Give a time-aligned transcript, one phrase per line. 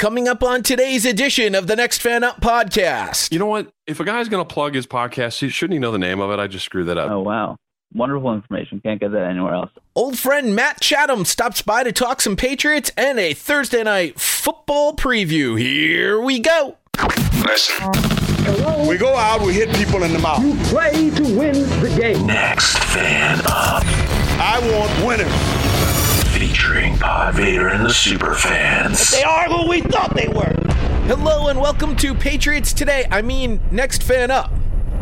[0.00, 3.30] Coming up on today's edition of the Next Fan Up podcast.
[3.30, 3.70] You know what?
[3.86, 6.40] If a guy's going to plug his podcast, shouldn't he know the name of it?
[6.40, 7.10] I just screwed that up.
[7.10, 7.58] Oh, wow.
[7.92, 8.80] Wonderful information.
[8.80, 9.68] Can't get that anywhere else.
[9.94, 14.96] Old friend Matt Chatham stops by to talk some Patriots and a Thursday night football
[14.96, 15.60] preview.
[15.60, 16.78] Here we go.
[17.46, 17.90] Listen.
[18.46, 18.88] Hello?
[18.88, 20.42] We go out, we hit people in the mouth.
[20.42, 22.26] You play to win the game.
[22.26, 23.84] Next Fan Up.
[24.40, 25.59] I want winners.
[26.60, 29.12] Featuring Pod Vader and the Super Fans.
[29.12, 30.54] They are who we thought they were.
[31.06, 33.06] Hello and welcome to Patriots Today.
[33.10, 34.52] I mean, Next Fan Up.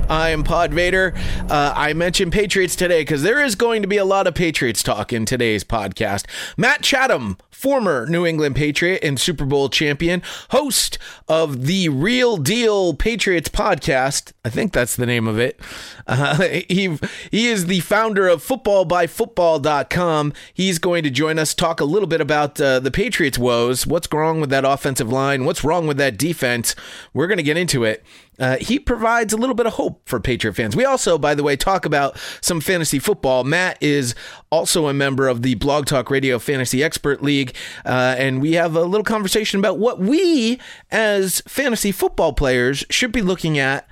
[0.08, 1.12] I am Pod Vader.
[1.50, 4.82] Uh, I mentioned Patriots today because there is going to be a lot of Patriots
[4.82, 6.24] talk in today's podcast.
[6.56, 10.96] Matt Chatham, former New England Patriot and Super Bowl champion, host
[11.28, 14.32] of the Real Deal Patriots podcast.
[14.46, 15.60] I think that's the name of it.
[16.06, 16.98] Uh, he,
[17.30, 20.32] he is the founder of footballbyfootball.com.
[20.54, 23.86] He's going to join us, talk a little bit about uh, the Patriots' woes.
[23.86, 25.44] What's wrong with that offensive line?
[25.44, 26.74] What's wrong with that defense?
[27.12, 28.02] We're going to get into it.
[28.38, 30.76] Uh, he provides a little bit of hope for Patriot fans.
[30.76, 33.44] We also, by the way, talk about some fantasy football.
[33.44, 34.14] Matt is
[34.50, 37.54] also a member of the Blog Talk Radio Fantasy Expert League,
[37.84, 43.12] uh, and we have a little conversation about what we as fantasy football players should
[43.12, 43.88] be looking at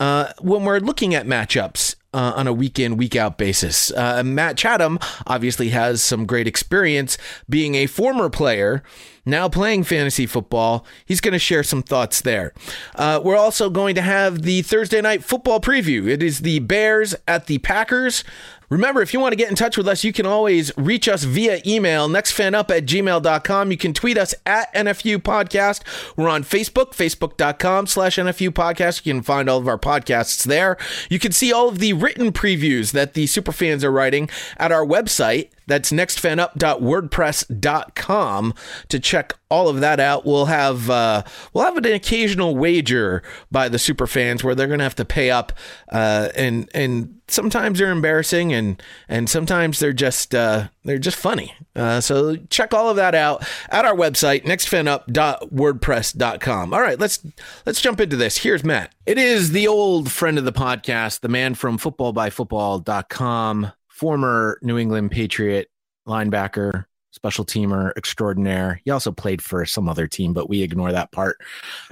[0.00, 1.93] uh, when we're looking at matchups.
[2.14, 3.90] Uh, on a week in, week out basis.
[3.90, 8.84] Uh, Matt Chatham obviously has some great experience being a former player
[9.26, 10.84] now playing fantasy football.
[11.04, 12.52] He's going to share some thoughts there.
[12.94, 16.08] Uh, we're also going to have the Thursday night football preview.
[16.08, 18.24] It is the Bears at the Packers.
[18.70, 21.24] Remember, if you want to get in touch with us, you can always reach us
[21.24, 23.70] via email, nextfanup at gmail.com.
[23.70, 25.82] You can tweet us at NFU Podcast.
[26.16, 29.04] We're on Facebook, facebook.com slash NFU Podcast.
[29.04, 30.76] You can find all of our podcasts there.
[31.10, 34.84] You can see all of the written previews that the superfans are writing at our
[34.84, 38.54] website, that's nextfanup.wordpress.com
[38.88, 40.24] to check all of that out.
[40.26, 44.78] We'll have uh, we'll have an occasional wager by the super fans where they're going
[44.80, 45.52] to have to pay up,
[45.92, 51.54] uh, and and sometimes they're embarrassing and and sometimes they're just uh, they're just funny.
[51.76, 56.74] Uh, so check all of that out at our website nextfanup.wordpress.com.
[56.74, 57.24] All right, let's
[57.64, 58.38] let's jump into this.
[58.38, 58.92] Here's Matt.
[59.06, 63.72] It is the old friend of the podcast, the man from footballbyfootball.com
[64.04, 65.70] former New England Patriot
[66.06, 68.82] linebacker, special teamer extraordinaire.
[68.84, 71.38] He also played for some other team, but we ignore that part.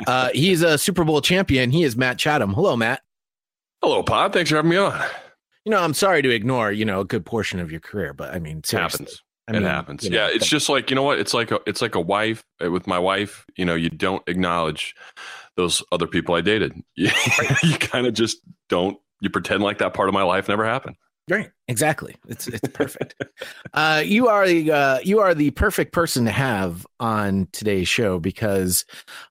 [0.06, 1.70] Uh, he's a Super Bowl champion.
[1.70, 2.52] He is Matt Chatham.
[2.52, 3.00] Hello, Matt.
[3.80, 4.34] Hello, Pod.
[4.34, 5.02] Thanks for having me on.
[5.64, 8.34] You know, I'm sorry to ignore, you know, a good portion of your career, but
[8.34, 9.22] I mean, it happens.
[9.48, 10.04] I mean, it happens.
[10.04, 11.18] You know, yeah, it's just like you know what?
[11.18, 13.46] It's like a it's like a wife uh, with my wife.
[13.56, 14.94] You know, you don't acknowledge
[15.56, 16.74] those other people I dated.
[16.94, 17.08] you
[17.78, 18.36] kind of just
[18.68, 18.98] don't.
[19.22, 20.96] You pretend like that part of my life never happened.
[21.30, 22.16] Right, exactly.
[22.28, 23.14] It's it's perfect.
[23.74, 28.18] uh, you are the uh, you are the perfect person to have on today's show
[28.18, 28.84] because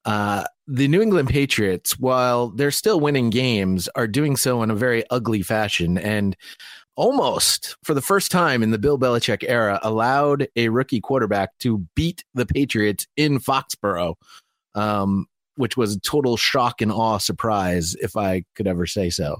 [0.05, 4.75] uh, the New England Patriots, while they're still winning games, are doing so in a
[4.75, 6.37] very ugly fashion and
[6.95, 11.85] almost for the first time in the Bill Belichick era allowed a rookie quarterback to
[11.95, 14.15] beat the Patriots in Foxborough.
[14.75, 15.25] Um,
[15.55, 19.39] which was a total shock and awe surprise, if I could ever say so.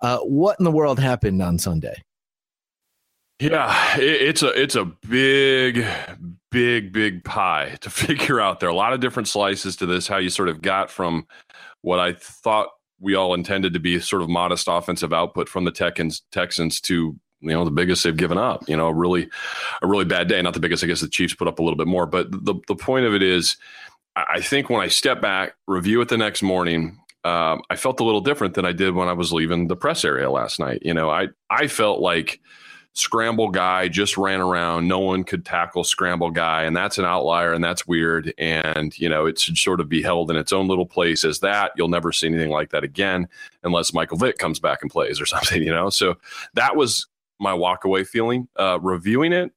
[0.00, 2.02] Uh, what in the world happened on Sunday?
[3.38, 5.84] Yeah, it's a it's a big,
[6.52, 8.60] big, big pie to figure out.
[8.60, 10.06] There are a lot of different slices to this.
[10.06, 11.26] How you sort of got from
[11.80, 12.68] what I thought
[13.00, 17.18] we all intended to be sort of modest offensive output from the Texans Texans to
[17.40, 18.68] you know the biggest they've given up.
[18.68, 19.28] You know, a really
[19.82, 20.40] a really bad day.
[20.40, 20.84] Not the biggest.
[20.84, 23.14] I guess the Chiefs put up a little bit more, but the the point of
[23.14, 23.56] it is
[24.16, 28.04] I think when I step back, review it the next morning, um, I felt a
[28.04, 30.80] little different than I did when I was leaving the press area last night.
[30.82, 32.40] You know, I I felt like
[32.94, 34.86] scramble guy just ran around.
[34.86, 38.34] No one could tackle scramble guy, and that's an outlier, and that's weird.
[38.38, 41.40] And you know, it should sort of be held in its own little place as
[41.40, 41.72] that.
[41.76, 43.28] You'll never see anything like that again
[43.62, 45.62] unless Michael Vick comes back and plays or something.
[45.62, 46.16] You know, so
[46.54, 47.06] that was
[47.38, 48.48] my walkaway feeling.
[48.56, 49.52] Uh, reviewing it,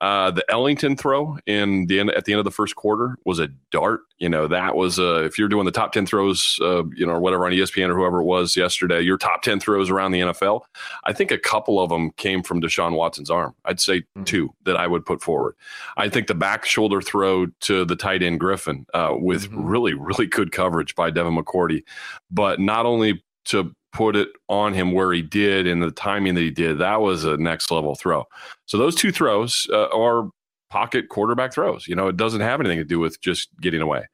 [0.00, 3.38] uh, the Ellington throw in the end at the end of the first quarter was
[3.38, 4.00] a dart.
[4.18, 7.12] You know that was uh, if you're doing the top ten throws, uh, you know,
[7.12, 10.20] or whatever on ESPN or whoever it was yesterday, your top ten throws around the
[10.20, 10.62] NFL.
[11.04, 13.54] I think a couple of them came from Deshaun Watson's arm.
[13.64, 14.24] I'd say mm-hmm.
[14.24, 15.56] two that I would put forward.
[15.96, 19.64] I think the back shoulder throw to the tight end Griffin uh, with mm-hmm.
[19.64, 21.82] really really good coverage by Devin McCourty,
[22.30, 26.40] but not only to put it on him where he did and the timing that
[26.40, 28.24] he did, that was a next level throw.
[28.66, 30.30] So those two throws uh, are
[30.70, 31.88] pocket quarterback throws.
[31.88, 34.04] You know, it doesn't have anything to do with just getting away.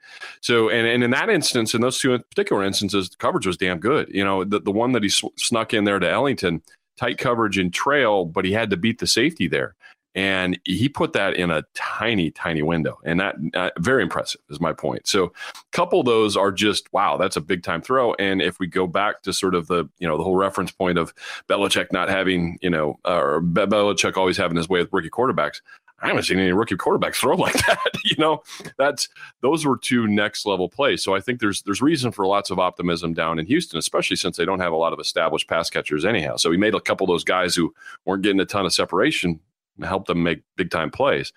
[0.41, 3.79] So, and, and in that instance, in those two particular instances, the coverage was damn
[3.79, 4.09] good.
[4.09, 6.63] You know, the, the one that he snuck in there to Ellington,
[6.97, 9.75] tight coverage and trail, but he had to beat the safety there.
[10.15, 12.99] And he put that in a tiny, tiny window.
[13.05, 15.07] And that uh, very impressive is my point.
[15.09, 15.31] So a
[15.73, 18.15] couple of those are just, wow, that's a big time throw.
[18.15, 20.99] And if we go back to sort of the, you know, the whole reference point
[20.99, 21.13] of
[21.49, 25.61] Belichick not having, you know, uh, or Belichick always having his way with rookie quarterbacks,
[26.01, 27.79] I haven't seen any rookie quarterbacks throw like that.
[28.05, 28.43] you know,
[28.77, 29.09] that's
[29.41, 31.03] those were two next level plays.
[31.03, 34.37] So I think there's there's reason for lots of optimism down in Houston, especially since
[34.37, 36.37] they don't have a lot of established pass catchers anyhow.
[36.37, 37.75] So he made a couple of those guys who
[38.05, 39.41] weren't getting a ton of separation
[39.83, 41.33] help them make big time plays.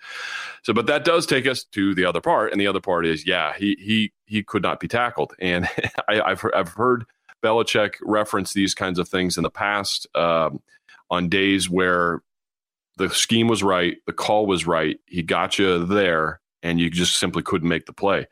[0.62, 3.26] So, but that does take us to the other part, and the other part is,
[3.26, 5.68] yeah, he he he could not be tackled, and
[6.08, 7.04] I, have I've heard
[7.42, 10.60] Belichick reference these kinds of things in the past um,
[11.10, 12.22] on days where
[12.96, 17.18] the scheme was right, the call was right, he got you there, and you just
[17.18, 18.26] simply couldn't make the play.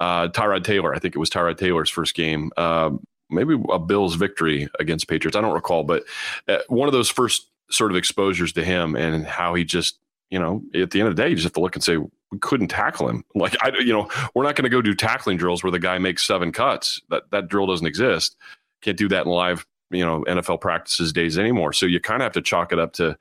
[0.00, 2.50] Uh, Tyrod Taylor, I think it was Tyrod Taylor's first game.
[2.56, 5.36] Um, maybe a Bills victory against Patriots.
[5.36, 6.04] I don't recall, but
[6.48, 9.98] uh, one of those first sort of exposures to him and how he just,
[10.30, 11.96] you know, at the end of the day, you just have to look and say,
[11.96, 13.24] we couldn't tackle him.
[13.34, 15.98] Like, I, you know, we're not going to go do tackling drills where the guy
[15.98, 17.00] makes seven cuts.
[17.10, 18.36] That, that drill doesn't exist.
[18.82, 21.72] Can't do that in live, you know, NFL practices days anymore.
[21.72, 23.16] So you kind of have to chalk it up to,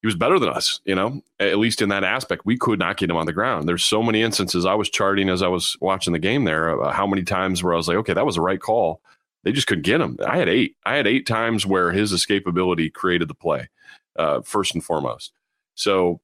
[0.00, 2.46] he was better than us, you know, at least in that aspect.
[2.46, 3.68] We could not get him on the ground.
[3.68, 6.92] There's so many instances I was charting as I was watching the game there, uh,
[6.92, 9.00] how many times where I was like, okay, that was the right call.
[9.48, 10.18] They just couldn't get him.
[10.26, 10.76] I had eight.
[10.84, 13.70] I had eight times where his escapability created the play,
[14.18, 15.32] uh, first and foremost.
[15.74, 16.20] So,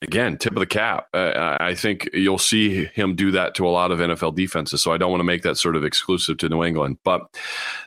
[0.00, 1.08] again, tip of the cap.
[1.12, 4.80] Uh, I think you'll see him do that to a lot of NFL defenses.
[4.80, 6.96] So I don't want to make that sort of exclusive to New England.
[7.04, 7.20] But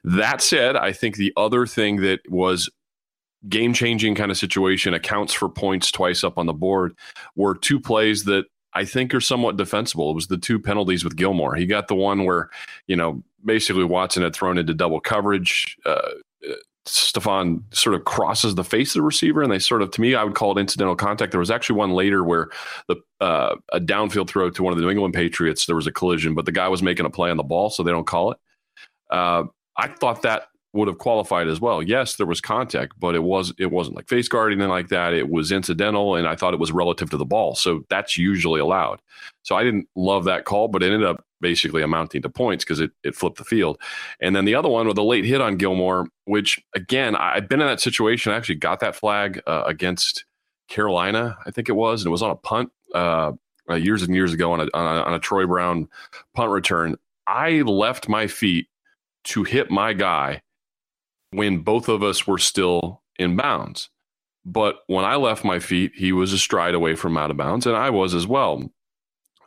[0.04, 2.70] that said, I think the other thing that was
[3.50, 6.96] game changing kind of situation accounts for points twice up on the board
[7.36, 8.46] were two plays that
[8.76, 10.12] I think are somewhat defensible.
[10.12, 11.56] It was the two penalties with Gilmore.
[11.56, 12.50] He got the one where,
[12.86, 15.78] you know, basically Watson had thrown into double coverage.
[15.86, 16.10] Uh,
[16.86, 20.16] Stephon sort of crosses the face of the receiver, and they sort of, to me,
[20.16, 21.32] I would call it incidental contact.
[21.32, 22.50] There was actually one later where
[22.88, 25.94] the uh, a downfield throw to one of the New England Patriots, there was a
[25.94, 28.32] collision, but the guy was making a play on the ball, so they don't call
[28.32, 28.38] it.
[29.10, 29.46] Uh,
[29.78, 31.84] I thought that would have qualified as well.
[31.84, 35.14] Yes, there was contact, but it was it wasn't like face guard anything like that.
[35.14, 38.60] It was incidental, and I thought it was relative to the ball, so that's usually
[38.60, 39.00] allowed.
[39.44, 42.80] So I didn't love that call, but it ended up basically amounting to points because
[42.80, 43.80] it it flipped the field.
[44.20, 47.62] And then the other one with a late hit on Gilmore, which again I've been
[47.62, 48.32] in that situation.
[48.32, 50.26] I actually got that flag uh, against
[50.70, 53.34] Carolina, I think it was, and it was on a punt uh,
[53.70, 55.88] years and years ago on a, on a on a Troy Brown
[56.34, 56.96] punt return.
[57.28, 58.68] I left my feet
[59.26, 60.42] to hit my guy
[61.34, 63.90] when both of us were still in bounds.
[64.46, 67.66] But when I left my feet, he was a stride away from out of bounds,
[67.66, 68.70] and I was as well.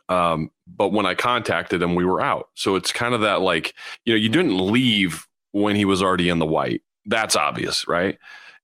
[0.09, 2.49] Um, but when I contacted him, we were out.
[2.55, 3.73] So it's kind of that like,
[4.05, 6.81] you know, you didn't leave when he was already in the white.
[7.05, 8.17] That's obvious, right?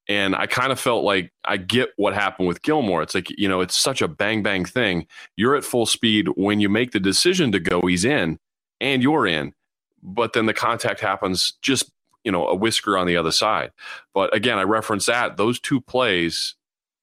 [0.09, 3.01] And I kind of felt like I get what happened with Gilmore.
[3.01, 5.07] It's like, you know, it's such a bang bang thing.
[5.35, 6.27] You're at full speed.
[6.35, 8.39] When you make the decision to go, he's in
[8.81, 9.53] and you're in.
[10.01, 11.89] But then the contact happens just
[12.23, 13.71] you know a whisker on the other side.
[14.13, 16.55] But again, I reference that those two plays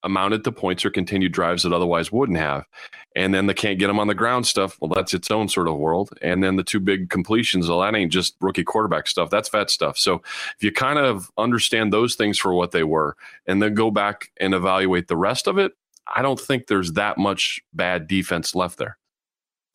[0.03, 2.67] amounted to points or continued drives that otherwise wouldn't have.
[3.17, 4.79] And then the can't get them on the ground stuff.
[4.81, 6.11] Well, that's its own sort of world.
[6.23, 9.31] And then the two big completions, well, that ain't just rookie quarterback stuff.
[9.31, 9.99] That's vet stuff.
[9.99, 10.23] So
[10.57, 14.31] if you kind of understand those things for what they were and then go back
[14.39, 15.73] and evaluate the rest of it,
[16.15, 18.97] I don't think there's that much bad defense left there.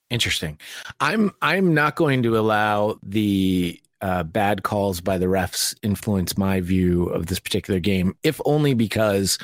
[0.10, 0.60] Interesting.
[1.00, 6.62] I'm I'm not going to allow the uh, bad calls by the refs influence my
[6.62, 9.40] view of this particular game, if only because,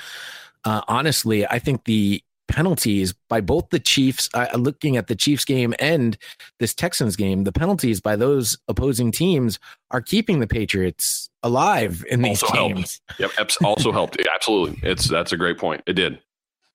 [0.66, 5.46] uh, honestly, I think the penalties by both the Chiefs, uh, looking at the Chiefs
[5.46, 6.16] game and
[6.60, 9.58] this Texans game, the penalties by those opposing teams
[9.90, 13.02] are keeping the Patriots alive in these also games.
[13.18, 13.40] Helped.
[13.40, 14.22] Yep, also helped.
[14.36, 15.82] Absolutely, it's that's a great point.
[15.88, 16.20] It did.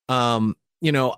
[0.09, 1.14] Um, you know,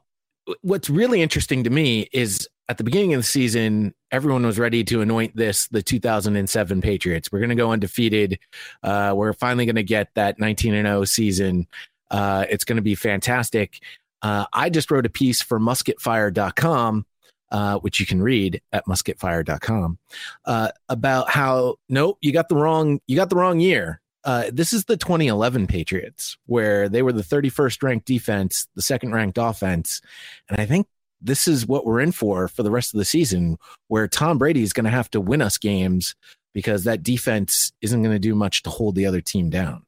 [0.61, 4.85] what's really interesting to me is at the beginning of the season, everyone was ready
[4.85, 7.33] to anoint this the 2007 Patriots.
[7.33, 8.39] We're going to go undefeated.
[8.83, 11.67] Uh, we're finally going to get that 19 and 0 season.
[12.11, 13.81] Uh, it's going to be fantastic.
[14.21, 17.07] Uh, I just wrote a piece for musketfire.com,
[17.51, 19.99] uh, which you can read at musketfire.com,
[20.45, 24.01] uh, about how nope, you got the wrong you got the wrong year.
[24.25, 29.13] Uh, this is the 2011 Patriots, where they were the 31st ranked defense, the second
[29.13, 30.03] ranked offense,
[30.51, 30.87] and I think
[31.21, 33.59] this is what we're in for for the rest of the season,
[33.89, 36.15] where Tom Brady is going to have to win us games
[36.55, 39.85] because that defense isn't going to do much to hold the other team down.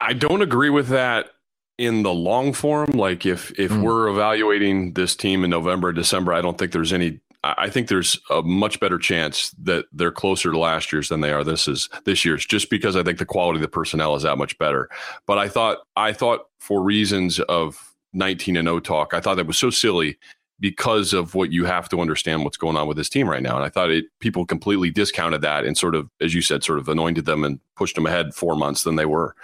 [0.00, 1.30] I don't agree with that
[1.78, 2.90] in the long form.
[2.92, 3.82] Like if if mm.
[3.82, 7.88] we're evaluating this team in November, December, I don't think there's any I I think
[7.88, 11.68] there's a much better chance that they're closer to last year's than they are this
[11.68, 14.58] is this year's, just because I think the quality of the personnel is that much
[14.58, 14.88] better.
[15.26, 19.46] But I thought I thought for reasons of 19 and 0 talk, I thought that
[19.46, 20.18] was so silly
[20.62, 23.56] because of what you have to understand what's going on with this team right now.
[23.56, 26.78] And I thought it people completely discounted that and sort of, as you said, sort
[26.78, 29.34] of anointed them and pushed them ahead four months than they were.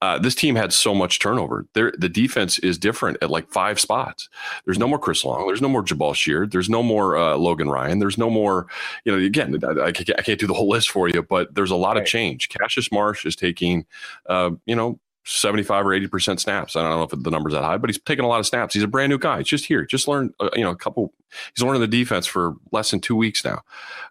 [0.00, 1.66] Uh, this team had so much turnover.
[1.74, 4.30] There, the defense is different at like five spots.
[4.64, 5.46] There's no more Chris Long.
[5.46, 6.52] There's no more Jabaal Sheard.
[6.52, 7.98] There's no more uh, Logan Ryan.
[7.98, 8.66] There's no more,
[9.04, 11.54] you know, again, I, I, can't, I, can't, do the whole list for you, but
[11.54, 12.02] there's a lot right.
[12.02, 12.48] of change.
[12.48, 13.84] Cassius Marsh is taking,
[14.26, 16.74] uh, you know, 75 or 80% snaps.
[16.74, 18.74] I don't know if the number's that high, but he's taking a lot of snaps.
[18.74, 19.38] He's a brand new guy.
[19.38, 19.84] He's just here.
[19.84, 21.12] Just learned, uh, you know, a couple,
[21.54, 23.60] he's learning the defense for less than two weeks now.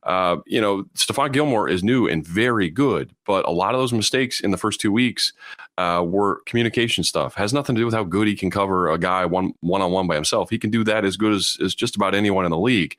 [0.03, 3.91] Uh, you know, Stephon Gilmore is new and very good, but a lot of those
[3.93, 5.33] mistakes in the first two weeks
[5.77, 7.35] uh, were communication stuff.
[7.35, 9.91] Has nothing to do with how good he can cover a guy one one on
[9.91, 10.49] one by himself.
[10.49, 12.97] He can do that as good as, as just about anyone in the league.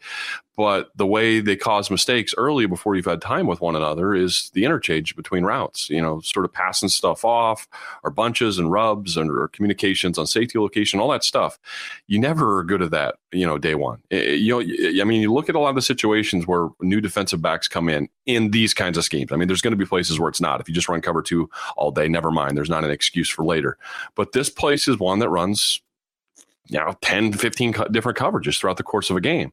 [0.56, 4.50] But the way they cause mistakes early before you've had time with one another is
[4.52, 5.88] the interchange between routes.
[5.88, 7.66] You know, sort of passing stuff off,
[8.02, 11.58] or bunches and rubs, and or communications on safety location, all that stuff.
[12.06, 13.16] You never are good at that.
[13.32, 14.02] You know, day one.
[14.10, 17.00] It, you know, I mean, you look at a lot of the situations where new
[17.00, 19.32] defensive backs come in in these kinds of schemes.
[19.32, 20.60] I mean, there's going to be places where it's not.
[20.60, 22.56] If you just run cover two all day, never mind.
[22.56, 23.78] There's not an excuse for later.
[24.14, 25.80] But this place is one that runs
[26.68, 29.52] you know 10 15 different coverages throughout the course of a game.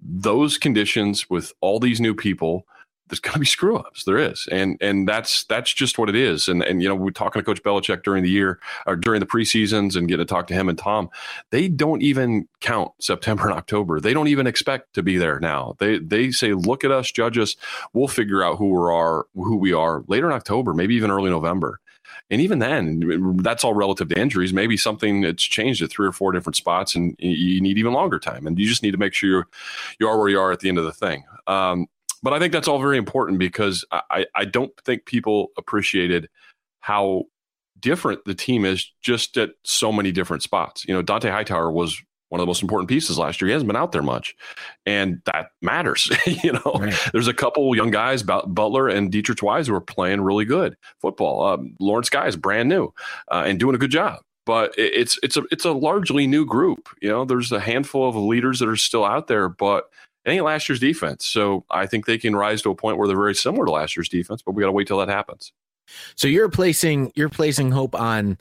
[0.00, 2.66] Those conditions with all these new people
[3.12, 4.48] there's going to be screw ups there is.
[4.50, 6.48] And and that's that's just what it is.
[6.48, 9.26] And and you know we're talking to coach Belichick during the year or during the
[9.26, 11.10] preseasons and getting to talk to him and Tom.
[11.50, 14.00] They don't even count September and October.
[14.00, 15.76] They don't even expect to be there now.
[15.78, 17.54] They they say look at us judge us.
[17.92, 21.28] We'll figure out who we are who we are later in October maybe even early
[21.28, 21.80] November
[22.30, 24.52] and even then, that's all relative to injuries.
[24.52, 28.18] Maybe something that's changed at three or four different spots, and you need even longer
[28.18, 28.46] time.
[28.46, 29.48] And you just need to make sure you're,
[30.00, 31.24] you are where you are at the end of the thing.
[31.46, 31.86] Um,
[32.22, 36.28] but I think that's all very important because I, I don't think people appreciated
[36.80, 37.24] how
[37.80, 40.84] different the team is just at so many different spots.
[40.86, 42.00] You know, Dont'a Hightower was
[42.32, 43.48] one of the most important pieces last year.
[43.48, 44.34] He hasn't been out there much,
[44.86, 46.10] and that matters.
[46.26, 46.94] you know, right.
[47.12, 51.44] there's a couple young guys, Butler and Deatrich Wise, who are playing really good football.
[51.44, 52.90] Um, Lawrence Guy is brand new
[53.30, 54.20] uh, and doing a good job.
[54.46, 56.88] But it's it's a it's a largely new group.
[57.02, 59.90] You know, there's a handful of leaders that are still out there, but
[60.24, 61.26] it ain't last year's defense.
[61.26, 63.94] So I think they can rise to a point where they're very similar to last
[63.94, 65.52] year's defense, but we got to wait till that happens.
[66.16, 68.38] So you're placing you're placing hope on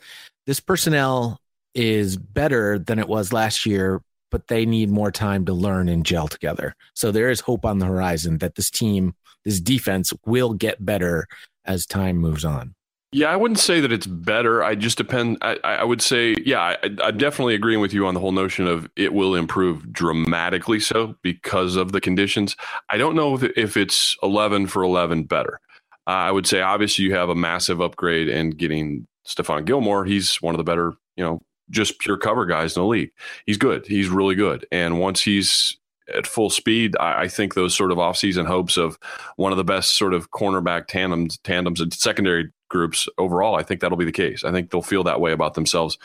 [0.48, 1.41] this personnel
[1.74, 6.06] is better than it was last year, but they need more time to learn and
[6.06, 6.76] gel together.
[6.94, 11.28] So there is hope on the horizon that this team, this defense will get better
[11.66, 12.76] as time moves on.
[13.14, 14.64] Yeah, I wouldn't say that it's better.
[14.64, 15.38] I just depend.
[15.42, 18.68] I, I would say, yeah, I, I'm definitely agreeing with you on the whole notion
[18.68, 22.56] of it will improve dramatically so because of the conditions.
[22.90, 25.60] I don't know if, if it's 11 for 11 better.
[26.08, 30.06] Uh, I would say, obviously, you have a massive upgrade in getting Stephon Gilmore.
[30.06, 33.12] He's one of the better, you know, just pure cover guys in the league.
[33.46, 33.88] He's good.
[33.88, 34.66] He's really good.
[34.72, 35.78] And once he's
[36.14, 39.00] at full speed, I, I, think those sort of offseason hopes of
[39.38, 43.82] one of the best sort of cornerback tandems, tandems and secondary groups overall, I think
[43.82, 44.44] that'll be the case.
[44.44, 45.98] I think they'll feel that way about themselves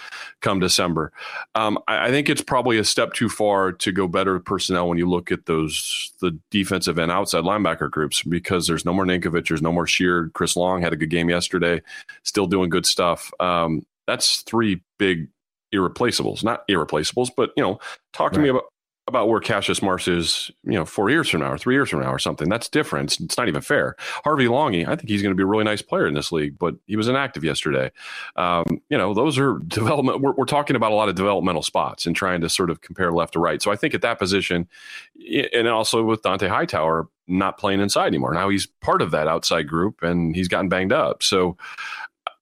[0.43, 1.13] come December.
[1.55, 4.99] Um, I, I, think it's probably a step too far to go better personnel when
[4.99, 9.49] you look at those the defensive and outside linebacker groups because there's no more Ninkovich,
[9.49, 10.33] there's no more Sheard.
[10.35, 11.81] Chris Long had a good game yesterday,
[12.25, 13.33] still doing good stuff.
[13.41, 15.29] Um, that's three big
[15.77, 17.79] irreplaceables, not irreplaceables, but you know,
[18.13, 18.45] talk to right.
[18.45, 18.65] me about
[19.09, 22.01] about where Cassius Marsh is, you know, four years from now or three years from
[22.01, 22.49] now or something.
[22.49, 23.21] That's different.
[23.21, 23.95] It's not even fair.
[24.25, 26.59] Harvey Langi, I think he's going to be a really nice player in this league,
[26.59, 27.93] but he was inactive yesterday.
[28.35, 30.23] Um, you know, those are development.
[30.23, 33.13] We're, we're, talking about a lot of developmental spots and trying to sort of compare
[33.13, 33.61] left to right.
[33.61, 34.69] So I think at that position,
[35.53, 38.33] and also with Dont'a Hightower not playing inside anymore.
[38.33, 41.25] Now he's part of that outside group and he's gotten banged up.
[41.25, 41.57] So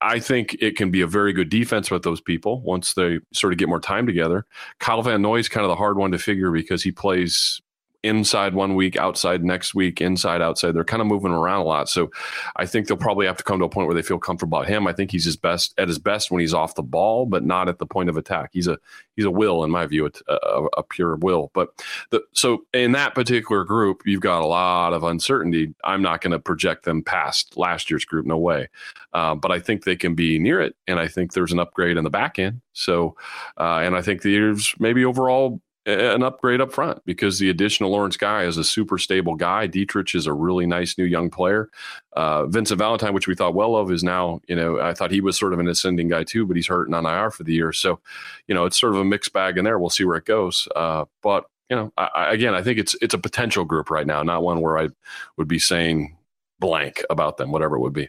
[0.01, 3.53] I think it can be a very good defense with those people once they sort
[3.53, 4.47] of get more time together.
[4.79, 7.61] Kyle Van Noy is kind of the hard one to figure because he plays
[8.05, 10.73] inside one week, outside next week, inside, outside.
[10.73, 11.89] They're kind of moving around a lot.
[11.89, 12.11] So
[12.57, 14.69] I think they'll probably have to come to a point where they feel comfortable about
[14.69, 14.87] him.
[14.87, 17.69] I think he's his best at his best when he's off the ball, but not
[17.69, 18.51] at the point of attack.
[18.53, 18.79] He's a
[19.17, 21.51] he's a will in my view, a, a, a pure will.
[21.55, 21.69] But
[22.11, 25.75] the, so in that particular group, you've got a lot of uncertainty.
[25.83, 28.69] I'm not going to project them past last year's group, no way.
[29.13, 31.97] Uh, but I think they can be near it, and I think there's an upgrade
[31.97, 32.61] in the back end.
[32.73, 33.17] So,
[33.57, 38.17] uh, and I think there's maybe overall an upgrade up front because the additional Lawrence
[38.17, 39.69] Guy is a super stable guy.
[39.69, 41.69] Deatrich is a really nice new young player.
[42.15, 45.21] Uh, Vincent Valentine, which we thought well of, is now, you know, I thought he
[45.21, 47.73] was sort of an ascending guy too, but he's hurting on IR for the year.
[47.73, 48.01] So,
[48.49, 49.79] you know, it's sort of a mixed bag in there.
[49.79, 50.69] We'll see where it goes.
[50.75, 54.07] Uh, but you know, I, I, again, I think it's it's a potential group right
[54.07, 54.89] now, not one where I
[55.37, 56.17] would be saying
[56.61, 58.09] blank about them, whatever it would be.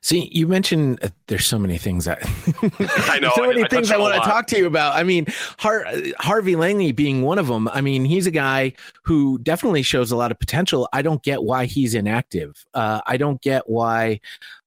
[0.00, 2.18] See, you mentioned uh, there's so many things that
[3.10, 4.94] I know, so many I, things I, want to talk to you about.
[4.94, 5.26] I mean,
[5.58, 5.86] Har-
[6.18, 7.68] Harvey Langley being one of them.
[7.68, 10.88] I mean, he's a guy who definitely shows a lot of potential.
[10.92, 12.64] I don't get why he's inactive.
[12.74, 14.20] Uh, I don't get why,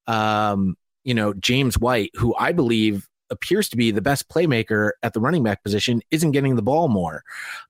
[0.08, 5.14] um, you know, James White, who I believe appears to be the best playmaker at
[5.14, 7.24] the running back position isn't getting the ball more.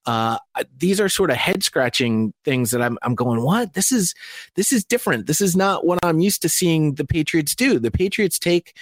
[0.06, 0.38] Uh,
[0.78, 3.74] these are sort of head scratching things that I'm, I'm going, what?
[3.74, 4.14] This is,
[4.56, 5.28] this is different.
[5.28, 7.80] This is not what I'm used to seeing the Patriots do.
[7.80, 8.76] The Patriots take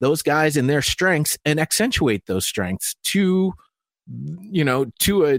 [0.00, 3.54] those guys and their strengths and accentuate those strengths to,
[4.40, 5.38] you know, to a,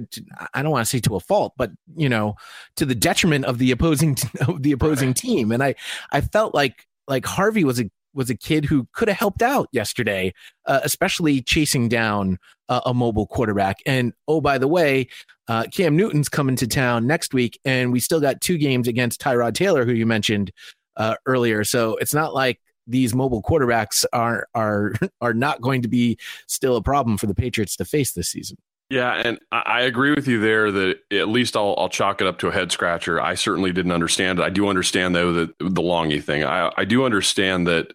[0.53, 2.35] I don't want to say to a fault, but you know,
[2.75, 5.15] to the detriment of the opposing, of the opposing right.
[5.15, 5.51] team.
[5.51, 5.75] And I,
[6.11, 9.69] I felt like, like Harvey was a was a kid who could have helped out
[9.71, 10.33] yesterday,
[10.65, 13.77] uh, especially chasing down uh, a mobile quarterback.
[13.85, 15.07] And oh, by the way,
[15.47, 19.21] uh, Cam Newton's coming to town next week, and we still got two games against
[19.21, 20.51] Tyrod Taylor, who you mentioned
[20.97, 21.63] uh, earlier.
[21.63, 26.75] So it's not like these mobile quarterbacks are are are not going to be still
[26.75, 28.57] a problem for the Patriots to face this season.
[28.89, 32.39] Yeah, and I agree with you there that at least I'll, I'll chalk it up
[32.39, 33.21] to a head scratcher.
[33.21, 34.43] I certainly didn't understand it.
[34.43, 36.45] I do understand though that the Langi thing.
[36.45, 37.93] I I do understand that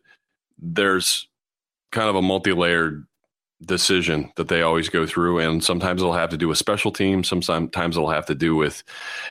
[0.63, 1.29] there's
[1.91, 3.07] kind of a multi-layered
[3.67, 7.29] decision that they always go through and sometimes it'll have to do with special teams
[7.29, 8.83] sometimes it'll have to do with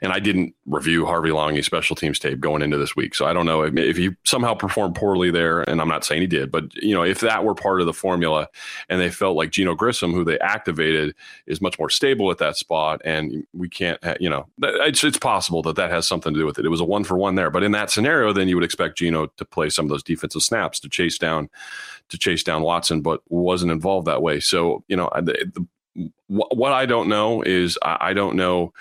[0.01, 3.33] and i didn't review harvey Langi special teams tape going into this week so i
[3.33, 6.50] don't know if, if he somehow performed poorly there and i'm not saying he did
[6.50, 8.47] but you know if that were part of the formula
[8.89, 11.13] and they felt like Geneo Grissom who they activated
[11.45, 15.61] is much more stable at that spot and we can't you know it's, it's possible
[15.63, 16.65] that that has something to do with it.
[16.65, 18.97] It was a one for one there but in that scenario then you would expect
[18.97, 21.50] Geneo to play some of those defensive snaps to chase down
[22.12, 24.39] to chase down Watson, but wasn't involved that way.
[24.39, 25.65] So, you know, the, the,
[26.27, 28.72] what I don't know is I don't know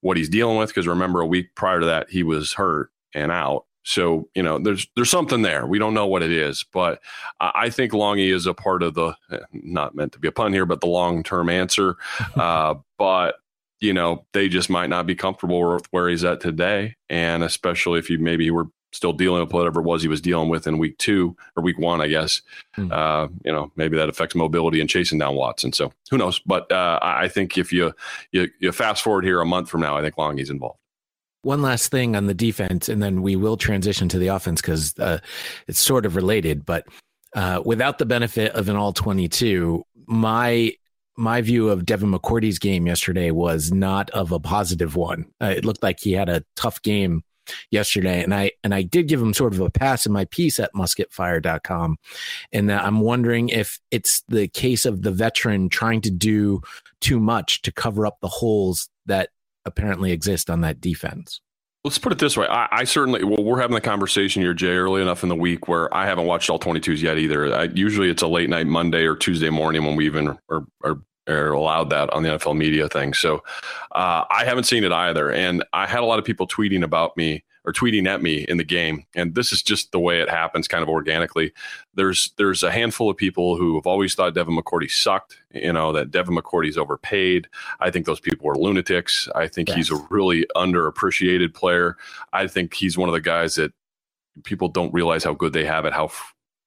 [0.00, 3.32] what he's dealing with because remember a week prior to that he was hurt and
[3.32, 3.64] out.
[3.84, 5.66] So you know, there's there's something there.
[5.66, 7.00] We don't know what it is, but
[7.40, 10.52] I think Langi is a part of the eh, not meant to be a pun
[10.52, 11.96] here, but the long term answer.
[12.34, 13.36] uh, but
[13.80, 17.98] you know, they just might not be comfortable with where he's at today, and especially
[17.98, 20.78] if you maybe were still dealing with whatever it was he was dealing with in
[20.78, 22.42] week two or week one, I guess.
[22.76, 22.92] Mm.
[22.92, 25.72] Uh, you know, maybe that affects mobility and chasing down Watson.
[25.72, 26.38] So who knows?
[26.40, 27.94] But uh, I think if you,
[28.32, 30.78] you, you fast forward here a month from now, I think Langi's involved.
[31.42, 34.98] One last thing on the defense, and then we will transition to the offense because
[34.98, 35.18] uh,
[35.68, 36.66] it's sort of related.
[36.66, 36.86] But
[37.36, 40.72] uh, without the benefit of an all twenty-two, my
[41.16, 45.26] my view of Devin McCourty's game yesterday was not of a positive one.
[45.40, 47.22] Uh, it looked like he had a tough game
[47.70, 50.58] yesterday and I and I did give him sort of a pass in my piece
[50.60, 51.96] at musketfire.com
[52.52, 56.62] and I'm wondering if it's the case of the veteran trying to do
[57.00, 59.30] too much to cover up the holes that
[59.64, 61.40] apparently exist on that defense.
[61.84, 62.46] Let's put it this way.
[62.46, 65.68] I, I, certainly, well, we're having the conversation here, Jay, early enough in the week
[65.68, 67.54] where I haven't watched all 22s yet either.
[67.54, 71.00] I, usually it's a late night Monday or Tuesday morning when we even are, are
[71.28, 73.14] or allowed that on the NFL media thing.
[73.14, 73.42] So
[73.92, 75.30] uh, I haven't seen it either.
[75.30, 78.56] And I had a lot of people tweeting about me or tweeting at me in
[78.56, 79.04] the game.
[79.14, 81.52] And this is just the way it happens kind of organically.
[81.94, 85.92] There's there's a handful of people who have always thought Devin McCourty sucked, you know,
[85.92, 87.46] that Devin McCourty's overpaid.
[87.80, 89.28] I think those people are lunatics.
[89.34, 89.76] I think yes.
[89.76, 91.98] he's a really underappreciated player.
[92.32, 93.72] I think he's one of the guys that
[94.44, 96.10] people don't realize how good they have it, how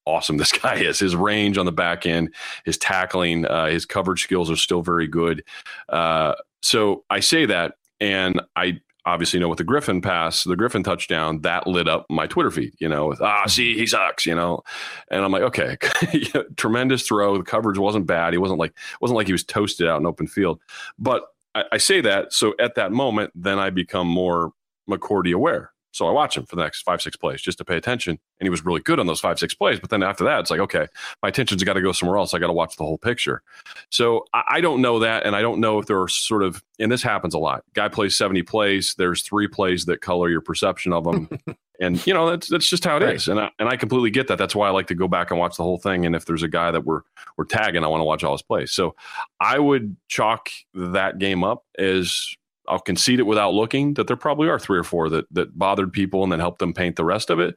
[0.06, 1.00] awesome this guy is.
[1.00, 2.34] His range on the back end,
[2.66, 5.44] his tackling, uh, his coverage skills are still very good.
[5.90, 10.84] Uh, so I say that, and I obviously know with the Griffin pass, the Griffin
[10.84, 12.74] touchdown, that lit up my Twitter feed.
[12.80, 14.26] You know, with ah, see, he sucks.
[14.26, 14.62] You know,
[15.10, 15.78] and I'm like, okay,
[16.58, 17.38] tremendous throw.
[17.38, 18.34] The coverage wasn't bad.
[18.34, 20.60] He wasn't like wasn't like he was toasted out in open field.
[21.00, 21.24] But
[21.56, 24.52] I, I say that so at that moment, then I become more
[24.90, 25.71] McCourty aware.
[25.92, 28.12] So I watch him for the next five, six plays just to pay attention.
[28.40, 29.80] And he was really good on those five, six plays.
[29.80, 30.88] But then after that, it's like, okay,
[31.22, 32.34] my attention's got to go somewhere else.
[32.34, 33.44] I got to watch the whole picture.
[33.90, 35.26] So I, I, don't know that.
[35.26, 37.64] And I don't know if there are sort of, and this happens a lot.
[37.74, 38.96] Guy plays 70 plays.
[38.98, 41.30] There's three plays that color your perception of them.
[41.82, 43.16] and, you know, that's, that's just how it right.
[43.16, 43.28] is.
[43.28, 44.38] And I, and I completely get that.
[44.38, 46.06] That's why I like to go back and watch the whole thing.
[46.06, 47.02] And if there's a guy that we're,
[47.38, 48.72] we're tagging, I want to watch all his plays.
[48.72, 48.96] So
[49.40, 52.34] I would chalk that game up as
[52.72, 55.92] I'll concede it without looking that there probably are three or four that that bothered
[55.92, 57.56] people and then helped them paint the rest of it.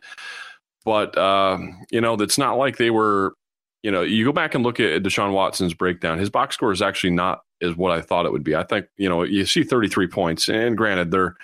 [0.84, 1.58] But uh,
[1.90, 3.34] you know, it's not like they were.
[3.82, 6.18] You know, you go back and look at Deshaun Watson's breakdown.
[6.18, 8.56] His box score is actually not is what I thought it would be.
[8.56, 11.36] I think you know you see 33 points, and granted, there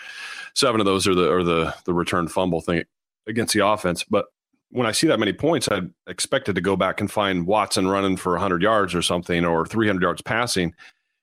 [0.55, 2.83] seven of those are the are the the return fumble thing
[3.27, 4.27] against the offense, but
[4.71, 8.17] when I see that many points, I expected to go back and find Watson running
[8.17, 10.75] for 100 yards or something or 300 yards passing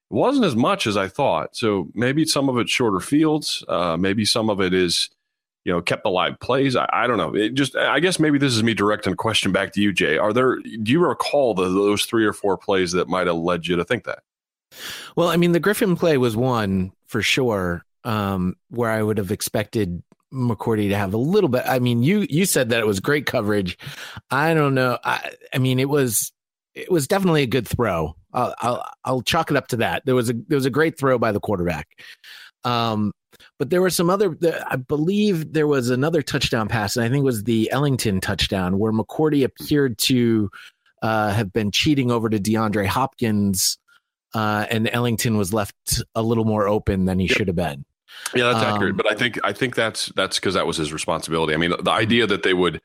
[0.09, 1.55] wasn't as much as I thought.
[1.55, 3.63] So maybe some of it's shorter fields.
[3.67, 5.09] Uh, maybe some of it is,
[5.65, 6.75] you know, kept alive plays.
[6.75, 7.35] I, I, don't know.
[7.35, 10.17] It just, I guess maybe this is me directing a question back to you, Jay.
[10.17, 13.67] Are there, do you recall the, those three or four plays that might have led
[13.67, 14.19] you to think that?
[15.15, 19.31] Well, I mean, the Griffin play was one for sure, um, where I would have
[19.31, 21.63] expected McCourty to have a little bit.
[21.65, 23.77] I mean, you you said that it was great coverage.
[24.29, 24.97] I don't know.
[25.03, 26.31] I, I mean, it was
[26.75, 28.15] it was definitely a good throw.
[28.37, 30.05] I'll, I'll, I'll chalk it up to that.
[30.05, 31.87] There was a there was a great throw by the quarterback.
[32.63, 33.11] Um,
[33.57, 34.37] but there were some other.
[34.67, 38.77] I believe there was another touchdown pass, and I think it was the Ellington touchdown
[38.77, 40.49] where McCourty appeared to
[41.01, 43.77] uh, have been cheating over to DeAndre Hopkins,
[44.33, 47.37] uh, and Ellington was left a little more open than he yep.
[47.37, 47.85] should have been.
[48.35, 48.97] Yeah, that's um, accurate.
[48.97, 51.53] But I think I think that's that's because that was his responsibility.
[51.53, 52.81] I mean, the idea that they would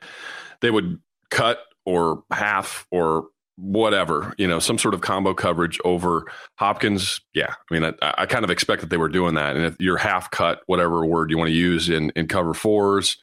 [0.60, 3.26] they would cut or half or
[3.62, 6.26] whatever, you know, some sort of combo coverage over
[6.58, 7.20] Hopkins.
[7.32, 7.54] Yeah.
[7.70, 9.54] I mean, I, I, kind of expect that they were doing that.
[9.54, 13.18] And if you're half cut, whatever word you want to use in, in cover fours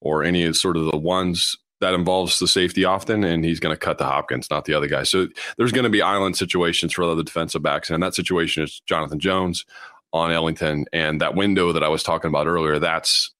[0.00, 3.78] or any sort of the ones that involves the safety often, and he's going to
[3.78, 5.04] cut the Hopkins, not the other guy.
[5.04, 5.28] So
[5.58, 7.88] there's going to be island situations for other defensive backs.
[7.88, 9.64] And that situation is Jonathan Jones
[10.12, 10.86] on Ellington.
[10.92, 13.33] And that window that I was talking about earlier, that's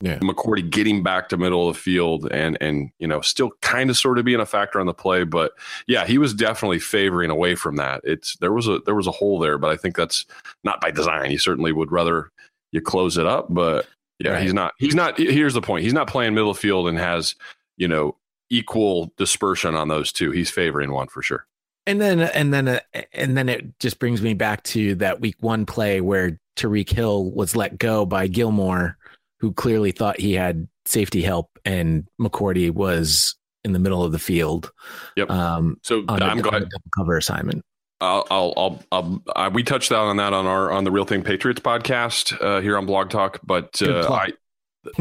[0.00, 0.18] yeah.
[0.20, 3.96] McCourty getting back to middle of the field and and you know still kind of
[3.96, 5.52] sort of being a factor on the play, but
[5.88, 8.00] yeah, he was definitely favoring away from that.
[8.04, 10.24] It's there was a there was a hole there, but I think that's
[10.62, 11.30] not by design.
[11.30, 12.30] You certainly would rather
[12.70, 13.86] you close it up, but
[14.20, 14.42] yeah, right.
[14.42, 15.18] he's not he's not.
[15.18, 17.34] Here's the point: he's not playing middle field and has
[17.76, 18.16] you know
[18.50, 20.30] equal dispersion on those two.
[20.30, 21.46] He's favoring one for sure.
[21.86, 22.80] And then and then uh,
[23.12, 27.30] and then it just brings me back to that week one play where Tyreek Hill
[27.30, 28.97] was let go by Gilmore
[29.40, 34.18] who clearly thought he had safety help, and McCourty was in the middle of the
[34.18, 34.72] field.
[35.16, 35.30] Yep.
[35.30, 36.64] Um, so I'm going
[36.96, 37.64] cover assignment.
[38.00, 41.22] I'll, I'll, I'll, I'll I, we touched on that on our on the Real Thing
[41.22, 44.32] Patriots podcast uh, here on Blog Talk, but uh, I,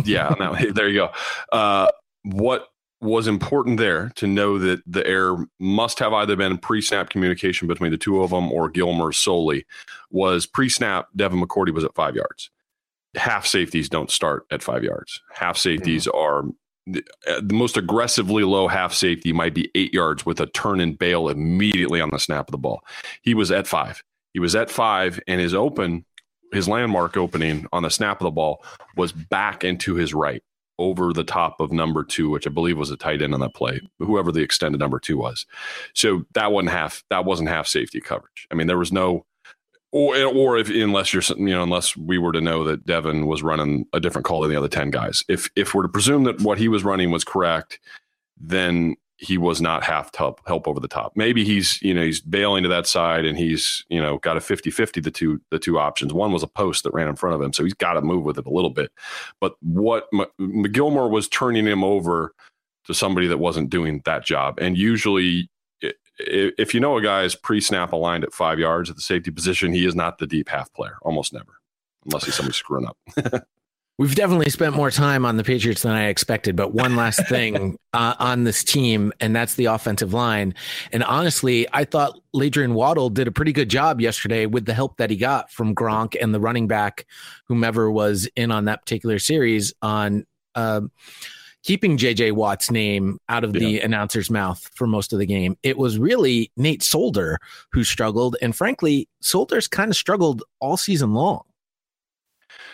[0.04, 0.34] yeah,
[0.74, 1.10] there you go.
[1.52, 1.90] Uh,
[2.24, 2.70] what
[3.00, 7.92] was important there to know that the error must have either been pre-snap communication between
[7.92, 9.68] the two of them or Gilmore solely
[10.10, 11.08] was pre-snap.
[11.16, 12.50] Devin McCourty was at five yards
[13.18, 15.22] half safeties don't start at five yards.
[15.34, 16.18] Half safeties mm-hmm.
[16.18, 16.44] are
[16.86, 20.80] the, uh, the, most aggressively low half safety might be eight yards with a turn
[20.80, 22.82] and bail immediately on the snap of the ball.
[23.22, 24.02] He was at five.
[24.34, 26.06] He was at five, and his open,
[26.54, 28.64] his landmark opening on the snap of the ball
[28.96, 30.44] was back into his right
[30.80, 33.56] over the top of number two, which I believe was a tight end on that
[33.56, 35.46] play, whoever the extended number two was.
[35.94, 37.04] So that wasn't half.
[37.10, 38.48] That wasn't half safety coverage.
[38.52, 39.26] I mean, there was no
[39.92, 43.28] or eh, or if unless you're you know unless we were to know that Devin
[43.28, 45.24] was running a different call than the other ten guys.
[45.28, 47.80] If if we're to presume that what he was running was correct,
[48.40, 51.14] then he was not half help help over the top.
[51.16, 54.40] Maybe he's you know he's bailing to that side and he's you know got a
[54.40, 56.14] 50-50 the two the two options.
[56.14, 58.24] One was a post that ran in front of him, so he's got to move
[58.24, 58.92] with it a little bit.
[59.42, 60.08] But what
[60.40, 62.34] McGilmore was turning him over
[62.86, 65.50] to somebody that wasn't doing that job, and usually
[66.20, 69.74] if you know a guy is pre-snap aligned at five yards at the safety position,
[69.74, 71.60] he is not the deep half player, almost never,
[72.06, 72.98] unless he's somebody screwing up.
[74.00, 77.80] We've definitely spent more time on the Patriots than I expected, but one last thing
[77.94, 80.54] uh, on this team, and that's the offensive line.
[80.92, 84.98] And honestly, I thought LaAdrian Waddle did a pretty good job yesterday with the help
[84.98, 87.08] that he got from Gronk and the running back,
[87.48, 90.26] whomever was in on that particular series on.
[90.54, 90.82] Uh,
[91.68, 93.60] keeping JJ Watt's name out of yeah.
[93.60, 95.58] the announcer's mouth for most of the game.
[95.64, 97.40] It was really Nate Solder
[97.74, 98.38] who struggled.
[98.42, 101.44] And frankly, Solder's kind of struggled all season long.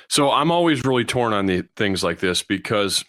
[0.09, 3.03] So I'm always really torn on the things like this because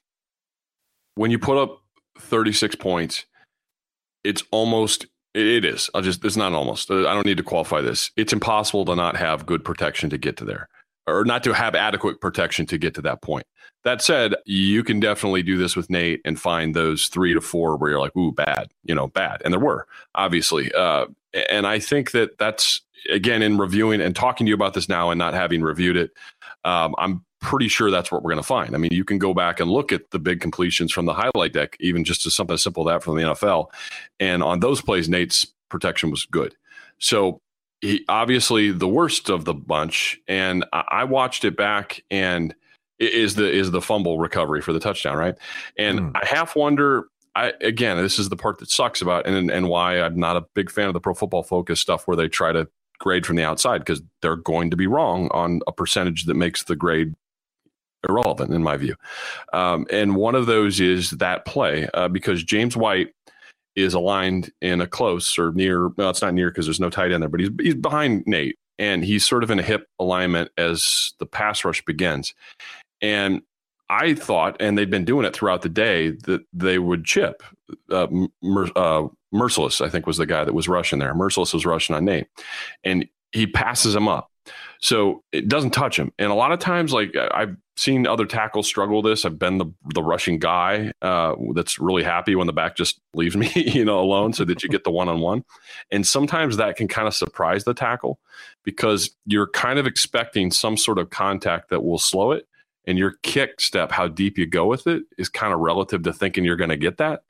[1.16, 1.82] when you put up
[2.18, 3.26] 36 points,
[4.24, 5.90] it's almost it is.
[5.94, 6.90] I'll just it's not almost.
[6.90, 8.10] I don't need to qualify this.
[8.16, 10.68] It's impossible to not have good protection to get to there
[11.06, 13.46] or not to have adequate protection to get to that point.
[13.84, 17.76] That said, you can definitely do this with Nate and find those three to four
[17.76, 19.42] where you're like, ooh, bad, you know, bad.
[19.44, 20.72] And there were, obviously.
[20.72, 21.06] Uh,
[21.50, 25.10] and I think that that's, again, in reviewing and talking to you about this now
[25.10, 26.12] and not having reviewed it,
[26.64, 28.74] um, I'm pretty sure that's what we're going to find.
[28.74, 31.52] I mean, you can go back and look at the big completions from the highlight
[31.52, 33.66] deck, even just as something as simple that from the NFL.
[34.18, 36.54] And on those plays, Nate's protection was good.
[36.98, 37.42] So
[37.84, 40.18] he obviously the worst of the bunch.
[40.26, 42.54] And I watched it back and
[42.98, 45.36] is the is the fumble recovery for the touchdown, right?
[45.76, 46.12] And mm.
[46.14, 47.08] I half wonder.
[47.36, 50.46] I again, this is the part that sucks about and and why I'm not a
[50.54, 52.68] big fan of the Pro Football Focus stuff where they try to
[53.00, 56.62] grade from the outside because they're going to be wrong on a percentage that makes
[56.62, 57.12] the grade
[58.08, 58.94] irrelevant in my view.
[59.52, 63.12] Um, and one of those is that play uh, because James White
[63.76, 65.88] is aligned in a close or near.
[65.88, 68.58] Well, it's not near because there's no tight end there, but he's he's behind Nate
[68.78, 72.34] and he's sort of in a hip alignment as the pass rush begins.
[73.00, 73.42] And
[73.90, 77.42] I thought, and they'd been doing it throughout the day, that they would chip.
[77.90, 78.06] Uh,
[78.42, 81.14] Mer- uh, Mercilus, I think, was the guy that was rushing there.
[81.14, 82.26] Mercilus was rushing on Nate,
[82.82, 84.30] and he passes him up.
[84.84, 86.12] So it doesn't touch him.
[86.18, 89.24] And a lot of times, like I've seen other tackles struggle this.
[89.24, 93.34] I've been the the rushing guy uh, that's really happy when the back just leaves
[93.34, 95.42] me, you know, alone, so that you get the one on one.
[95.90, 98.18] And sometimes that can kind of surprise the tackle
[98.62, 102.46] because you're kind of expecting some sort of contact that will slow it.
[102.86, 106.12] And your kick step, how deep you go with it, is kind of relative to
[106.12, 107.22] thinking you're going to get that.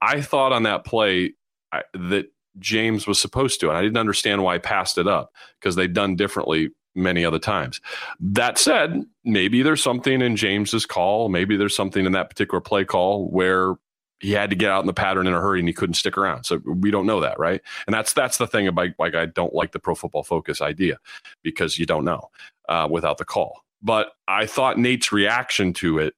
[0.00, 1.34] I thought on that play
[1.70, 5.34] I, that James was supposed to, and I didn't understand why I passed it up
[5.60, 7.80] because they'd done differently many other times.
[8.20, 12.84] That said, maybe there's something in James's call, maybe there's something in that particular play
[12.84, 13.74] call where
[14.20, 16.16] he had to get out in the pattern in a hurry and he couldn't stick
[16.16, 16.44] around.
[16.44, 17.60] So we don't know that, right?
[17.86, 20.98] And that's that's the thing about like I don't like the pro football focus idea
[21.42, 22.30] because you don't know
[22.68, 23.64] uh, without the call.
[23.82, 26.14] But I thought Nate's reaction to it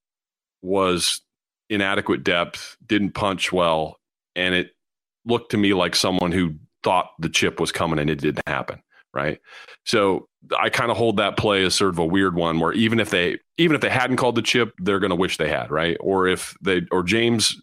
[0.63, 1.21] was
[1.69, 3.99] inadequate depth, didn't punch well,
[4.37, 4.71] and it
[5.25, 8.81] looked to me like someone who thought the chip was coming and it didn't happen.
[9.17, 9.41] Right.
[9.85, 10.29] So
[10.61, 13.09] I kind of hold that play as sort of a weird one where even if
[13.09, 15.97] they even if they hadn't called the chip, they're going to wish they had, right?
[16.01, 17.59] Or if they or James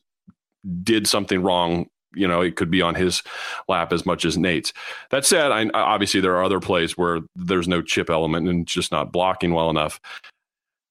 [0.81, 1.85] did something wrong,
[2.15, 3.21] you know, it could be on his
[3.67, 4.73] lap as much as Nate's.
[5.11, 8.91] That said, I, obviously there are other plays where there's no chip element and just
[8.91, 10.01] not blocking well enough.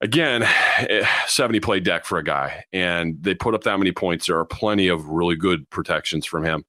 [0.01, 0.46] Again,
[1.27, 4.27] 70 play deck for a guy, and they put up that many points.
[4.27, 6.64] There are plenty of really good protections from him.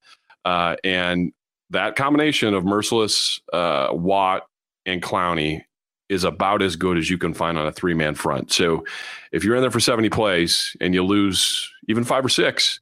[0.46, 1.32] Uh, and
[1.70, 4.44] that combination of Mercilus uh, Watt,
[4.86, 5.64] and Clowney
[6.10, 8.52] is about as good as you can find on a three man front.
[8.52, 8.86] So
[9.32, 12.80] if you're in there for 70 plays and you lose even five or six,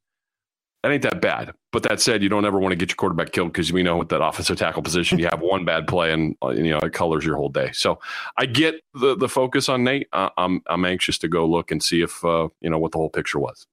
[0.83, 1.51] that ain't that bad.
[1.71, 3.97] But that said, you don't ever want to get your quarterback killed because we know
[3.97, 6.93] with that offensive tackle position, you have one bad play and uh, you know it
[6.93, 7.71] colors your whole day.
[7.71, 7.99] So
[8.37, 10.07] I get the the focus on Nate.
[10.11, 13.09] I'm I'm anxious to go look and see if uh, you know what the whole
[13.09, 13.67] picture was.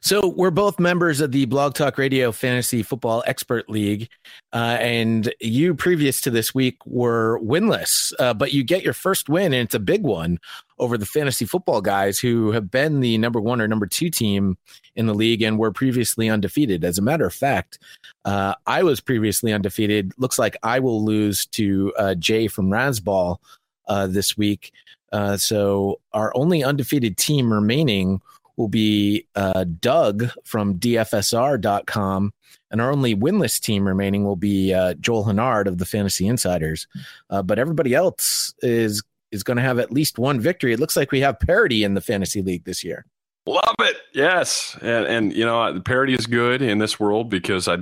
[0.00, 4.08] So we're both members of the Blog Talk Radio Fantasy Football Expert League,
[4.52, 9.28] uh, and you previous to this week were winless, uh, but you get your first
[9.28, 10.38] win, and it's a big one
[10.78, 14.58] over the fantasy football guys who have been the number one or number two team
[14.96, 16.84] in the league and were previously undefeated.
[16.84, 17.78] As a matter of fact,
[18.24, 20.12] uh, I was previously undefeated.
[20.18, 23.38] Looks like I will lose to uh, Jay from Razzball
[23.86, 24.72] uh, this week.
[25.12, 28.20] Uh, so our only undefeated team remaining
[28.56, 32.32] will be uh, Doug from DFSR.com.
[32.70, 36.86] And our only winless team remaining will be uh, Joel Hennard of the Fantasy Insiders.
[37.28, 40.72] Uh, but everybody else is is going to have at least one victory.
[40.72, 43.06] It looks like we have parity in the fantasy league this year.
[43.46, 43.96] Love it.
[44.14, 44.76] Yes.
[44.82, 47.78] And, and you know, parity is good in this world because I,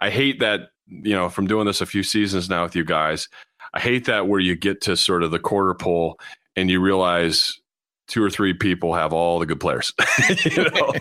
[0.00, 3.28] I hate that, you know, from doing this a few seasons now with you guys,
[3.74, 6.18] I hate that where you get to sort of the quarter pole
[6.56, 7.60] and you realize
[8.06, 9.92] two or three people have all the good players,
[10.44, 10.92] you know,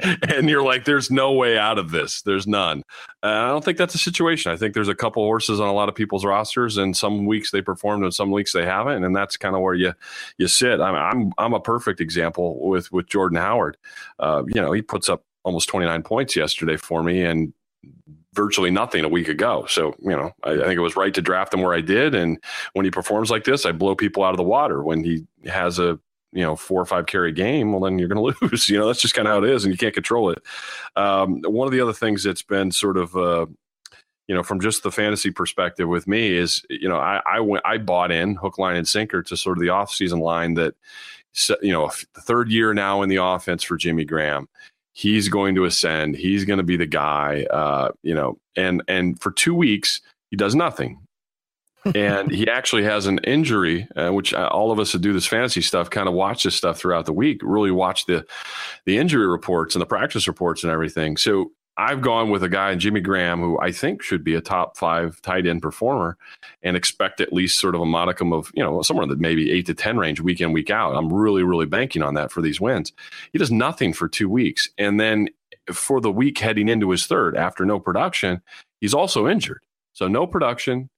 [0.28, 2.22] and you're like, there's no way out of this.
[2.22, 2.82] There's none.
[3.22, 4.52] I don't think that's a situation.
[4.52, 7.50] I think there's a couple horses on a lot of people's rosters, and some weeks
[7.50, 9.92] they performed, and some weeks they haven't, and that's kind of where you
[10.38, 10.80] you sit.
[10.80, 13.76] I'm I'm I'm a perfect example with with Jordan Howard.
[14.18, 17.52] Uh, you know, he puts up almost 29 points yesterday for me, and
[18.36, 19.64] virtually nothing a week ago.
[19.66, 22.14] So, you know, I, I, think it was right to draft him where I did.
[22.14, 22.38] And
[22.74, 24.82] when he performs like this, I blow people out of the water.
[24.82, 25.98] When he has a
[26.32, 28.68] you know four or five carry game, well then you're going to lose.
[28.68, 30.42] You know that's just kind of how it is, and you can't control it.
[30.96, 33.46] Um, one of the other things that's been sort of uh,
[34.28, 37.64] you know from just the fantasy perspective with me is you know I I went
[37.66, 40.74] I bought in hook line and sinker to sort of the off season line that
[41.62, 44.48] you know third year now in the offense for Jimmy Graham.
[44.92, 46.16] He's going to ascend.
[46.16, 47.44] He's going to be the guy.
[47.50, 51.05] Uh, you know, and and for two weeks he does nothing
[51.94, 55.26] and he actually has an injury, uh, which uh, all of us that do this
[55.26, 57.40] fantasy stuff kind of watch this stuff throughout the week.
[57.42, 58.26] Really watch the
[58.84, 61.16] the injury reports and the practice reports and everything.
[61.16, 64.78] So I've gone with a guy, Jimmy Graham, who I think should be a top
[64.78, 66.16] five tight end performer,
[66.62, 69.50] and expect at least sort of a modicum of you know somewhere in the maybe
[69.50, 70.96] eight to ten range week in week out.
[70.96, 72.92] I'm really really banking on that for these wins.
[73.32, 75.28] He does nothing for two weeks, and then
[75.72, 78.40] for the week heading into his third after no production,
[78.80, 79.60] he's also injured.
[79.92, 80.88] So no production,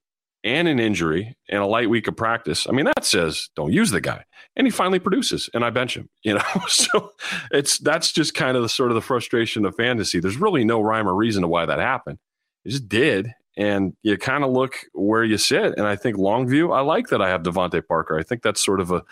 [0.45, 3.91] and an injury and a light week of practice, I mean, that says don't use
[3.91, 4.25] the guy.
[4.57, 6.43] And he finally produces and I bench him, you know?
[6.69, 7.13] so
[7.51, 10.21] it's, that's just kind of the sort of the frustration of fantasy.
[10.21, 12.19] There's really no rhyme or reason to why that happened.
[12.65, 13.33] It just did.
[13.59, 15.75] And you kind of look where you sit.
[15.77, 18.17] And I think Longview, I like that I have DeVante Parker.
[18.17, 19.03] I think that's sort of a,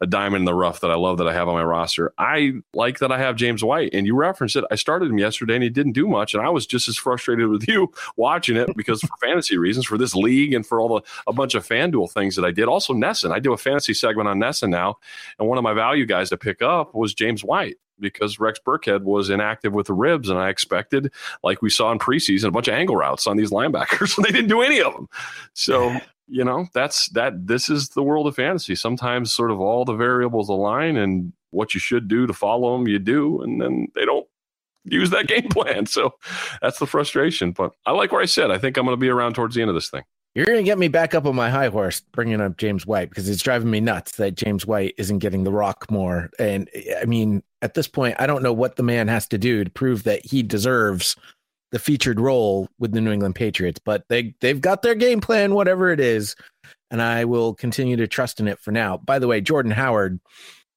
[0.00, 2.12] a diamond in the rough that I love that I have on my roster.
[2.16, 3.90] I like that I have James White.
[3.92, 4.64] And you referenced it.
[4.70, 6.34] I started him yesterday and he didn't do much.
[6.34, 9.98] And I was just as frustrated with you watching it because for fantasy reasons, for
[9.98, 12.68] this league and for all the a bunch of FanDuel things that I did.
[12.68, 13.32] Also, NESN.
[13.32, 14.98] I do a fantasy segment on NESN now.
[15.40, 19.02] And one of my value guys to pick up was James White because Rex Burkhead
[19.02, 22.68] was inactive with the ribs, and I expected, like we saw in preseason, a bunch
[22.68, 25.08] of angle routes on these linebackers, and they didn't do any of them.
[25.54, 25.96] So
[26.28, 27.46] you know that's that.
[27.46, 28.74] This is the world of fantasy.
[28.74, 32.86] Sometimes, sort of all the variables align, and what you should do to follow them,
[32.86, 34.26] you do, and then they don't
[34.84, 35.86] use that game plan.
[35.86, 36.14] So
[36.62, 37.52] that's the frustration.
[37.52, 38.50] But I like where I said.
[38.50, 40.02] I think I'm going to be around towards the end of this thing.
[40.36, 43.08] You're going to get me back up on my high horse, bringing up James White
[43.08, 46.28] because it's driving me nuts that James White isn't getting the rock more.
[46.38, 46.68] And
[47.00, 49.70] I mean, at this point, I don't know what the man has to do to
[49.70, 51.16] prove that he deserves
[51.72, 53.80] the featured role with the New England Patriots.
[53.82, 56.36] But they they've got their game plan, whatever it is,
[56.90, 58.98] and I will continue to trust in it for now.
[58.98, 60.20] By the way, Jordan Howard,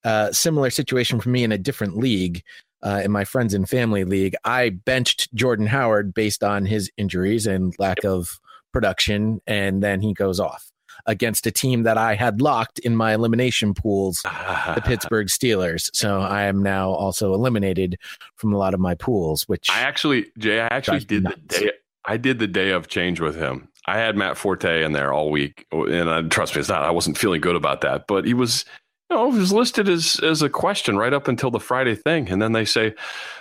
[0.04, 2.42] uh, similar situation for me in a different league.
[2.82, 7.46] Uh, in my friends and family league, I benched Jordan Howard based on his injuries
[7.46, 8.40] and lack of
[8.72, 10.70] production, and then he goes off
[11.06, 15.90] against a team that I had locked in my elimination pools, the Pittsburgh Steelers.
[15.94, 17.98] So I am now also eliminated
[18.36, 19.44] from a lot of my pools.
[19.48, 21.72] Which I actually, Jay, I actually did the day.
[22.04, 23.68] I did the day of change with him.
[23.86, 26.82] I had Matt Forte in there all week, and uh, trust me, it's not.
[26.82, 28.64] I wasn't feeling good about that, but he was
[29.10, 32.40] know, it was listed as as a question right up until the Friday thing, and
[32.40, 32.94] then they say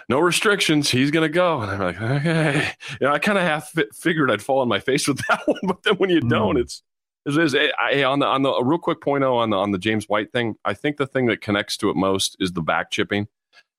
[0.08, 0.89] no restrictions.
[0.89, 2.71] He's going to go, and I'm like, okay.
[2.99, 5.60] You know, I kind of half figured I'd fall on my face with that one,
[5.63, 6.29] but then when you mm.
[6.29, 6.84] don't, it's
[7.25, 9.71] it is I, on the on the a real quick point oh, on the on
[9.71, 10.55] the James White thing.
[10.65, 13.27] I think the thing that connects to it most is the back chipping.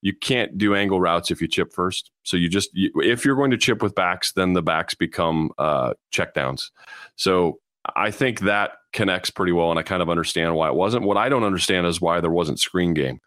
[0.03, 2.11] You can't do angle routes if you chip first.
[2.23, 5.51] So you just you, if you're going to chip with backs, then the backs become
[5.59, 6.71] uh, checkdowns.
[7.17, 7.61] So
[7.97, 11.05] I think that connects pretty well, and I kind of understand why it wasn't.
[11.05, 13.21] What I don't understand is why there wasn't screen game,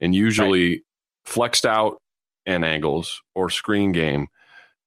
[0.00, 0.80] and usually right.
[1.24, 2.00] flexed out
[2.44, 4.28] and angles or screen game.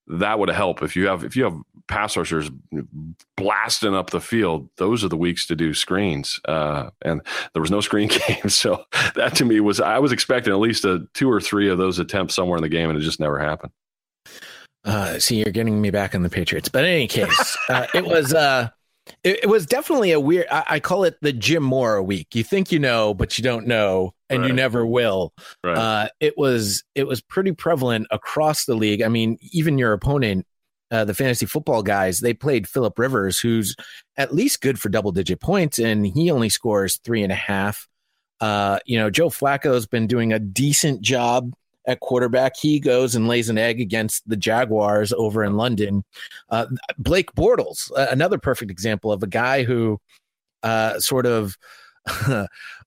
[0.08, 1.56] That would help if you have if you have
[1.88, 2.50] pass rushers
[3.38, 4.70] blasting up the field.
[4.78, 7.22] Those are the weeks to do screens, uh, and
[7.54, 8.50] there was no screen game.
[8.50, 11.78] So that to me was I was expecting at least a two or three of
[11.78, 13.72] those attempts somewhere in the game, and it just never happened.
[14.86, 18.06] Uh, see, you're getting me back in the Patriots, but in any case, uh, it
[18.06, 18.34] was.
[18.34, 18.70] Uh,
[19.24, 20.48] it, it, was definitely a weird.
[20.52, 22.36] I, I, call it the Jim Mora week.
[22.36, 24.48] You think you know, but you don't know, and right.
[24.48, 25.34] you never will.
[25.64, 25.78] Right.
[25.78, 29.02] Uh, it was it was pretty prevalent across the league.
[29.02, 30.46] I mean, even your opponent,
[30.92, 33.76] uh, the fantasy football guys, they played Philip Rivers, who's
[34.18, 37.88] at least good for double digit points, and he only scores three and a half.
[38.42, 41.54] Uh, you know, Joe Flacco's been doing a decent job
[41.90, 42.56] at quarterback.
[42.56, 46.04] He goes and lays an egg against the Jaguars over in London.
[46.50, 50.00] Uh, Blake Bortles, another perfect example of a guy who
[50.62, 51.58] uh, sort of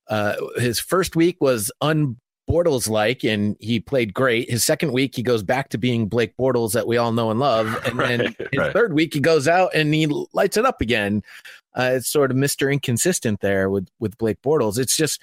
[0.09, 2.17] uh, his first week was un
[2.49, 4.51] Bortles like, and he played great.
[4.51, 7.41] His second week, he goes back to being Blake Bortles that we all know and
[7.41, 7.67] love.
[7.87, 8.73] And right, then his right.
[8.73, 11.23] third week, he goes out and he lights it up again.
[11.77, 12.73] Uh, it's sort of Mr.
[12.73, 14.79] Inconsistent there with with Blake Bortles.
[14.79, 15.21] It's just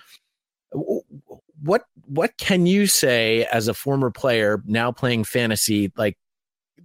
[1.61, 6.17] what what can you say as a former player now playing fantasy like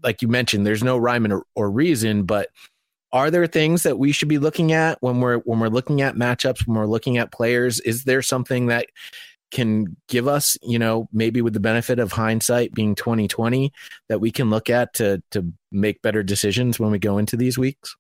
[0.03, 2.49] like you mentioned there's no rhyme or, or reason but
[3.15, 6.17] are there things that we should be looking at when we're when we're looking at
[6.17, 7.79] matchups when we're looking at players?
[7.81, 8.89] Is there something that
[9.53, 13.73] can give us you know maybe with the benefit of hindsight being 2020
[14.09, 17.57] that we can look at to to make better decisions when we go into these
[17.57, 17.95] weeks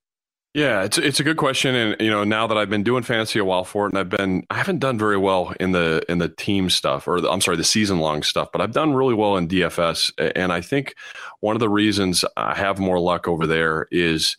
[0.55, 3.40] yeah, it's it's a good question, and you know now that I've been doing fantasy
[3.40, 6.19] a while for it, and I've been I haven't done very well in the in
[6.19, 9.14] the team stuff, or the, I'm sorry, the season long stuff, but I've done really
[9.14, 10.95] well in DFS, and I think
[11.40, 14.37] one of the reasons I have more luck over there is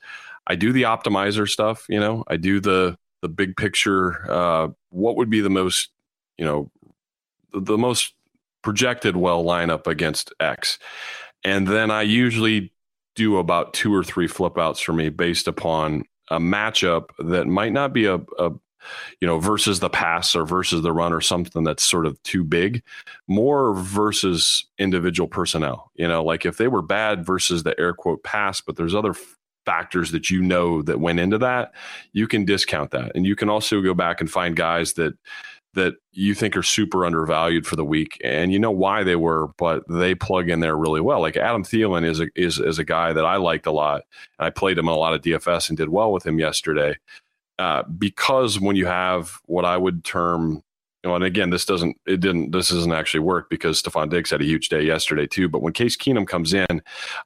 [0.47, 1.85] I do the optimizer stuff.
[1.89, 4.31] You know, I do the the big picture.
[4.31, 5.89] Uh, what would be the most
[6.37, 6.71] you know
[7.51, 8.13] the, the most
[8.61, 10.79] projected well lineup against X,
[11.43, 12.71] and then I usually
[13.15, 17.73] do about two or three flip outs for me based upon a matchup that might
[17.73, 18.51] not be a, a
[19.19, 22.43] you know, versus the pass or versus the run or something that's sort of too
[22.43, 22.83] big,
[23.27, 25.91] more versus individual personnel.
[25.95, 29.15] You know, like if they were bad versus the air quote pass, but there's other
[29.65, 31.73] factors that you know that went into that,
[32.13, 33.11] you can discount that.
[33.15, 35.13] And you can also go back and find guys that
[35.75, 39.49] that you think are super undervalued for the week, and you know why they were,
[39.57, 41.21] but they plug in there really well.
[41.21, 44.03] Like Adam Thielen is a is is a guy that I liked a lot,
[44.39, 46.97] I played him in a lot of DFS and did well with him yesterday.
[47.57, 50.61] Uh, because when you have what I would term
[51.05, 54.31] you know, and again, this doesn't, it didn't, this doesn't actually work because Stefon Diggs
[54.31, 55.47] had a huge day yesterday too.
[55.47, 56.81] But when Case Keenum comes in,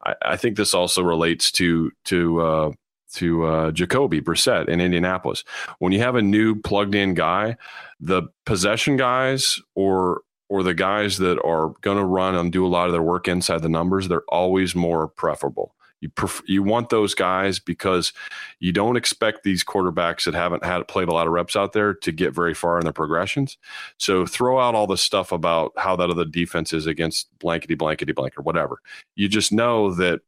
[0.06, 2.72] I, I think this also relates to to uh,
[3.16, 5.43] to uh, Jacoby Brissett in Indianapolis.
[5.80, 7.57] When you have a new plugged in guy,
[7.99, 12.68] the possession guys or or the guys that are going to run and do a
[12.68, 15.76] lot of their work inside the numbers, they're always more preferable.
[16.01, 18.14] You pref- you want those guys because
[18.60, 21.93] you don't expect these quarterbacks that haven't had played a lot of reps out there
[21.93, 23.57] to get very far in their progressions.
[23.97, 28.14] So throw out all the stuff about how that other defense is against blankety blankety
[28.14, 28.80] blank or whatever.
[29.16, 30.22] You just know that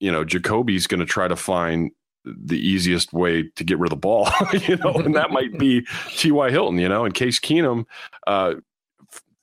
[0.00, 1.92] you know Jacoby's going to try to find
[2.24, 4.28] the easiest way to get rid of the ball,
[4.68, 6.50] you know, and that might be T.Y.
[6.50, 7.84] Hilton, you know, in Case Keenum
[8.26, 8.54] uh,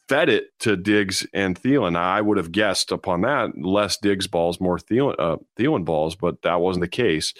[0.09, 1.95] fed it to Diggs and Thielen.
[1.95, 6.41] I would have guessed upon that less Diggs balls, more Thielen, uh, Thielen balls, but
[6.41, 7.31] that wasn't the case.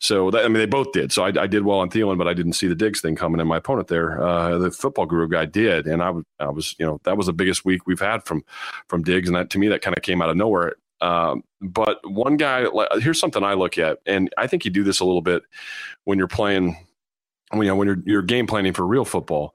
[0.00, 1.12] So that, I mean, they both did.
[1.12, 3.40] So I, I, did well on Thielen, but I didn't see the Diggs thing coming.
[3.40, 6.84] And my opponent there, uh, the football guru guy, did, and I, I was, you
[6.84, 8.44] know, that was the biggest week we've had from
[8.86, 10.74] from Diggs, and that to me that kind of came out of nowhere.
[11.00, 12.66] Um, but one guy,
[12.98, 15.42] here's something I look at, and I think you do this a little bit
[16.04, 16.76] when you're playing,
[17.50, 19.54] when, you know, when you're, you're game planning for real football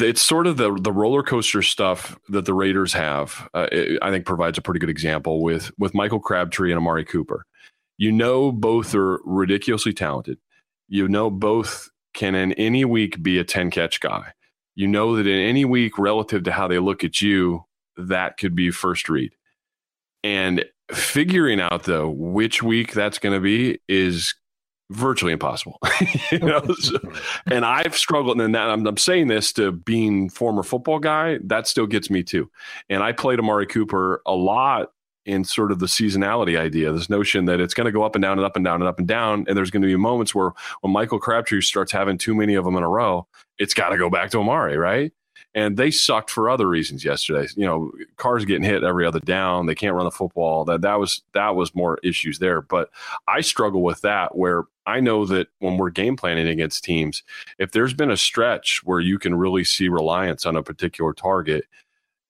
[0.00, 3.48] it's sort of the the roller coaster stuff that the Raiders have.
[3.54, 7.04] Uh, it, I think provides a pretty good example with with Michael Crabtree and Amari
[7.04, 7.44] Cooper.
[7.96, 10.38] You know, both are ridiculously talented.
[10.88, 14.32] You know, both can in any week be a ten catch guy.
[14.74, 17.64] You know that in any week, relative to how they look at you,
[17.96, 19.32] that could be first read.
[20.24, 24.34] And figuring out though which week that's going to be is
[24.90, 25.78] virtually impossible.
[26.32, 26.98] you know, so,
[27.46, 31.38] and I've struggled, and that I'm, I'm, saying this to being former football guy.
[31.44, 32.50] That still gets me too.
[32.88, 34.90] And I played Amari Cooper a lot
[35.26, 36.92] in sort of the seasonality idea.
[36.92, 38.88] This notion that it's going to go up and down and up and down and
[38.88, 42.18] up and down, and there's going to be moments where when Michael Crabtree starts having
[42.18, 43.26] too many of them in a row,
[43.58, 45.12] it's got to go back to Amari, right?
[45.54, 47.46] And they sucked for other reasons yesterday.
[47.56, 49.66] You know, Carr's getting hit every other down.
[49.66, 50.64] They can't run the football.
[50.64, 52.60] That that was that was more issues there.
[52.60, 52.90] But
[53.28, 57.22] I struggle with that where I know that when we're game planning against teams,
[57.58, 61.64] if there's been a stretch where you can really see reliance on a particular target,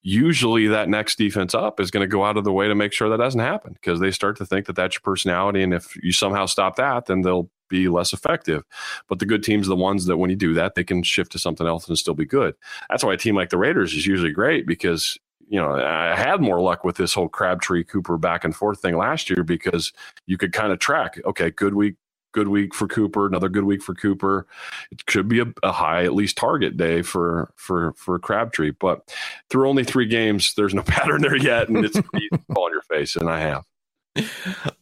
[0.02, 2.92] usually that next defense up is going to go out of the way to make
[2.92, 5.62] sure that doesn't happen because they start to think that that's your personality.
[5.62, 8.64] And if you somehow stop that, then they'll be less effective.
[9.08, 11.32] But the good teams are the ones that when you do that, they can shift
[11.32, 12.54] to something else and still be good.
[12.90, 16.40] That's why a team like the Raiders is usually great because you know, I had
[16.40, 19.92] more luck with this whole Crabtree Cooper back and forth thing last year because
[20.26, 21.96] you could kind of track, okay, good week,
[22.32, 24.46] good week for Cooper, another good week for Cooper.
[24.90, 28.72] It could be a, a, high, at least target day for for for Crabtree.
[28.72, 29.14] But
[29.50, 31.98] through only three games, there's no pattern there yet, and it's
[32.54, 33.64] fall on your face, and I have.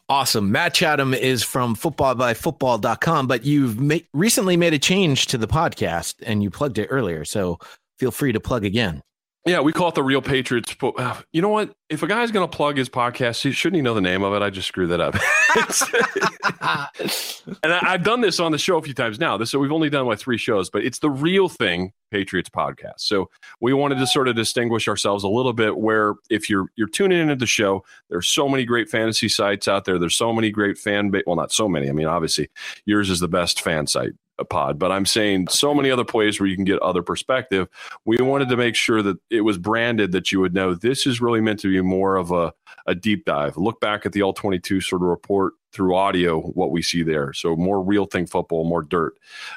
[0.08, 0.52] Awesome.
[0.52, 6.16] Matt Chatham is from footballbyfootball.com, but you've ma- recently made a change to the podcast
[6.26, 7.24] and you plugged it earlier.
[7.24, 7.58] So
[7.98, 9.02] feel free to plug again.
[9.44, 10.76] Yeah, we call it the Real Patriots.
[10.80, 11.74] Uh, you know what?
[11.88, 14.42] If a guy's going to plug his podcast, shouldn't he know the name of it?
[14.42, 15.14] I just screwed that up.
[17.64, 19.36] and I, have done this on the show a few times now.
[19.36, 23.00] This so we've only done like three shows, but it's the Real Thing Patriots podcast.
[23.00, 23.30] So
[23.60, 25.76] we wanted to sort of distinguish ourselves a little bit.
[25.76, 29.86] Where if you're you're tuning into the show, there's so many great fantasy sites out
[29.86, 29.98] there.
[29.98, 31.24] There's so many great fan base.
[31.26, 31.88] Well, not so many.
[31.88, 32.48] I mean, obviously,
[32.86, 34.12] yours is the best fan site
[34.48, 37.68] pod, but I'm saying so many other plays where you can get other perspective.
[38.04, 41.20] We wanted to make sure that it was branded that you would know this is
[41.20, 42.52] really meant to be more of a,
[42.86, 43.56] a deep dive.
[43.56, 47.32] Look back at the all 22 sort of report through audio what we see there.
[47.32, 49.14] So more real thing football, more dirt.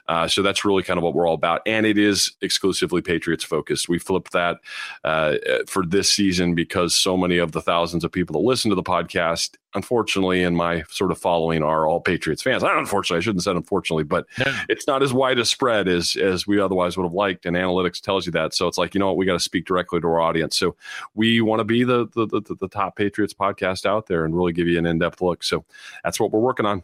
[0.07, 1.61] Uh, so that's really kind of what we're all about.
[1.65, 3.89] And it is exclusively Patriots focused.
[3.89, 4.57] We flipped that
[5.03, 5.36] uh,
[5.67, 8.84] for this season because so many of the thousands of people that listen to the
[8.84, 12.63] podcast, unfortunately, in my sort of following are all Patriots fans.
[12.63, 14.63] Not unfortunately, I shouldn't say unfortunately, but yeah.
[14.69, 17.45] it's not as wide a spread as as we otherwise would have liked.
[17.45, 18.53] And analytics tells you that.
[18.53, 20.57] So it's like, you know what, we got to speak directly to our audience.
[20.57, 20.76] So
[21.13, 24.53] we want to be the, the the, the top Patriots podcast out there and really
[24.53, 25.43] give you an in-depth look.
[25.43, 25.65] So
[26.03, 26.84] that's what we're working on.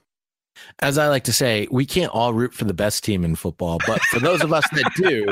[0.79, 3.79] As I like to say, we can't all root for the best team in football,
[3.87, 5.25] but for those of us that do,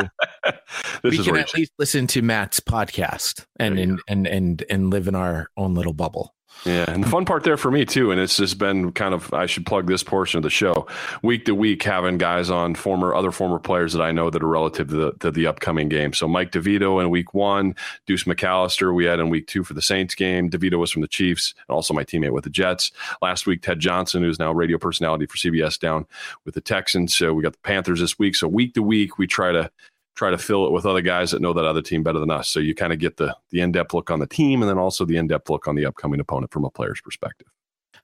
[1.04, 5.16] we can at least listen to Matt's podcast and and, and and and live in
[5.16, 6.34] our own little bubble.
[6.66, 9.34] Yeah, and the fun part there for me too, and it's just been kind of
[9.34, 10.88] I should plug this portion of the show
[11.24, 14.48] week to week, having guys on former other former players that I know that are
[14.48, 16.12] relative to the to the upcoming game.
[16.12, 17.76] So Mike DeVito in week one,
[18.06, 20.50] Deuce McAllister we had in week two for the Saints game.
[20.50, 22.92] DeVito was from the Chiefs and also my teammate with the Jets.
[23.22, 26.06] Last week, Ted Johnson, who's now radio personality for CBS down
[26.44, 27.16] with the Texans.
[27.16, 28.36] So we got the Panthers this week.
[28.36, 29.72] So week to week, we try to
[30.20, 32.50] try to fill it with other guys that know that other team better than us.
[32.50, 34.78] So you kind of get the the in depth look on the team, and then
[34.78, 37.48] also the in depth look on the upcoming opponent from a player's perspective.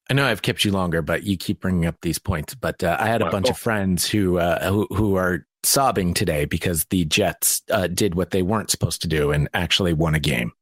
[0.10, 2.56] I know I've kept you longer, but you keep bringing up these points.
[2.56, 6.46] But uh, I had a bunch of friends who, uh, who who are sobbing today
[6.46, 10.20] because the Jets uh, did what they weren't supposed to do and actually won a
[10.20, 10.54] game.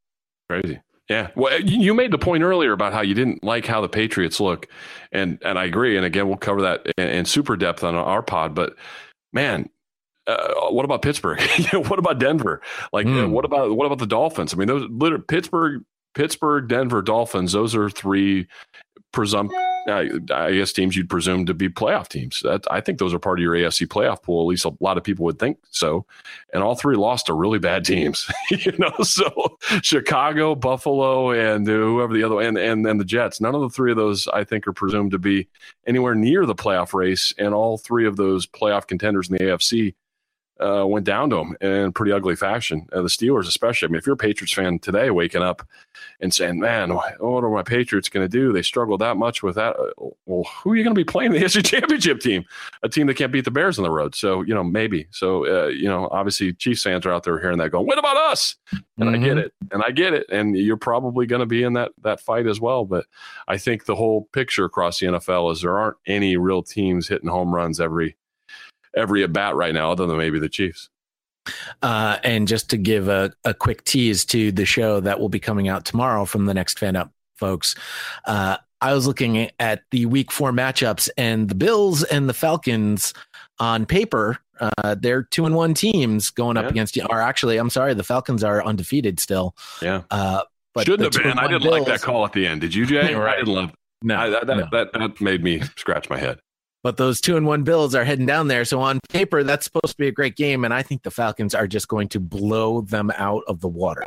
[0.49, 0.80] Crazy.
[1.08, 1.30] Yeah.
[1.36, 4.39] Well, you you made the point earlier about how you didn't like how the Patriots
[4.39, 4.68] look,
[5.12, 5.97] and and I agree.
[5.97, 8.56] And again, we'll cover that in, in super depth on our pod.
[8.56, 8.76] But
[9.34, 9.70] man,
[10.28, 11.41] uh, what about Pittsburgh?
[11.74, 12.61] What about Denver?
[12.91, 13.26] Like, Mm.
[13.26, 14.53] uh, what about what about the Dolphins?
[14.53, 15.84] I mean, those literally Pittsburgh,
[16.15, 17.51] Pittsburgh, Denver, Dolphins.
[17.53, 18.47] Those are three
[19.13, 19.51] presump.
[19.86, 22.39] I, I guess teams you'd presume to be playoff teams.
[22.41, 24.41] That I think those are part of your AFC playoff pool.
[24.43, 26.05] At least a lot of people would think so.
[26.53, 28.32] And all three lost to really bad teams.
[28.49, 33.41] you know, so Chicago, Buffalo, and whoever the other and and and the Jets.
[33.41, 35.49] None of the three of those I think are presumed to be
[35.86, 37.34] anywhere near the playoff race.
[37.38, 39.95] And all three of those playoff contenders in the AFC
[40.64, 42.88] uh, went down to them in pretty ugly fashion.
[42.93, 43.88] Uh, the Steelers, especially.
[43.88, 45.68] I mean, if you're a Patriots fan today, waking up
[46.22, 48.53] and saying, "Man, what are my Patriots going to do?
[48.53, 51.34] They struggled that much with that." Uh, Well, who are you going to be playing
[51.34, 52.45] in the AFC Championship team?
[52.84, 54.16] A team that can't beat the Bears on the road.
[54.16, 55.07] So you know, maybe.
[55.11, 58.18] So uh, you know, obviously, Chiefs fans are out there hearing that, going, "What about
[58.18, 58.55] us?"
[58.97, 59.45] And I get Mhm.
[59.45, 62.47] it, and I get it, and you're probably going to be in that that fight
[62.47, 62.86] as well.
[62.86, 63.05] But
[63.47, 67.30] I think the whole picture across the NFL is there aren't any real teams hitting
[67.30, 68.16] home runs every
[68.96, 70.89] every at bat right now, other than maybe the Chiefs.
[71.82, 75.39] Uh, and just to give a, a quick tease to the show that will be
[75.39, 77.76] coming out tomorrow from the next fan up folks,
[78.26, 83.14] uh, I was looking at the week four matchups and the Bills and the Falcons
[83.60, 84.38] on paper.
[84.60, 86.70] Uh, they're two and one teams going up Yeah.
[86.70, 87.06] against you.
[87.10, 89.56] Or actually, I'm sorry, the Falcons are undefeated still.
[89.82, 90.04] Yeah.
[90.12, 91.38] Uh, but Shouldn't have been.
[91.38, 92.62] I didn't like that call at the end.
[92.62, 93.14] Did you, Jay?
[93.16, 93.36] Right.
[93.36, 93.72] I didn't love.
[94.02, 94.68] No, I, that, no.
[94.72, 96.39] that that made me scratch my head.
[96.84, 98.66] But those two and one Bills are heading down there.
[98.66, 100.66] So on paper, that's supposed to be a great game.
[100.66, 104.04] And I think the Falcons are just going to blow them out of the water.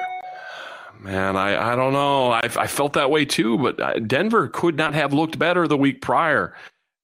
[1.01, 2.33] Man, I, I don't know.
[2.33, 5.77] I, I felt that way too, but uh, Denver could not have looked better the
[5.77, 6.55] week prior.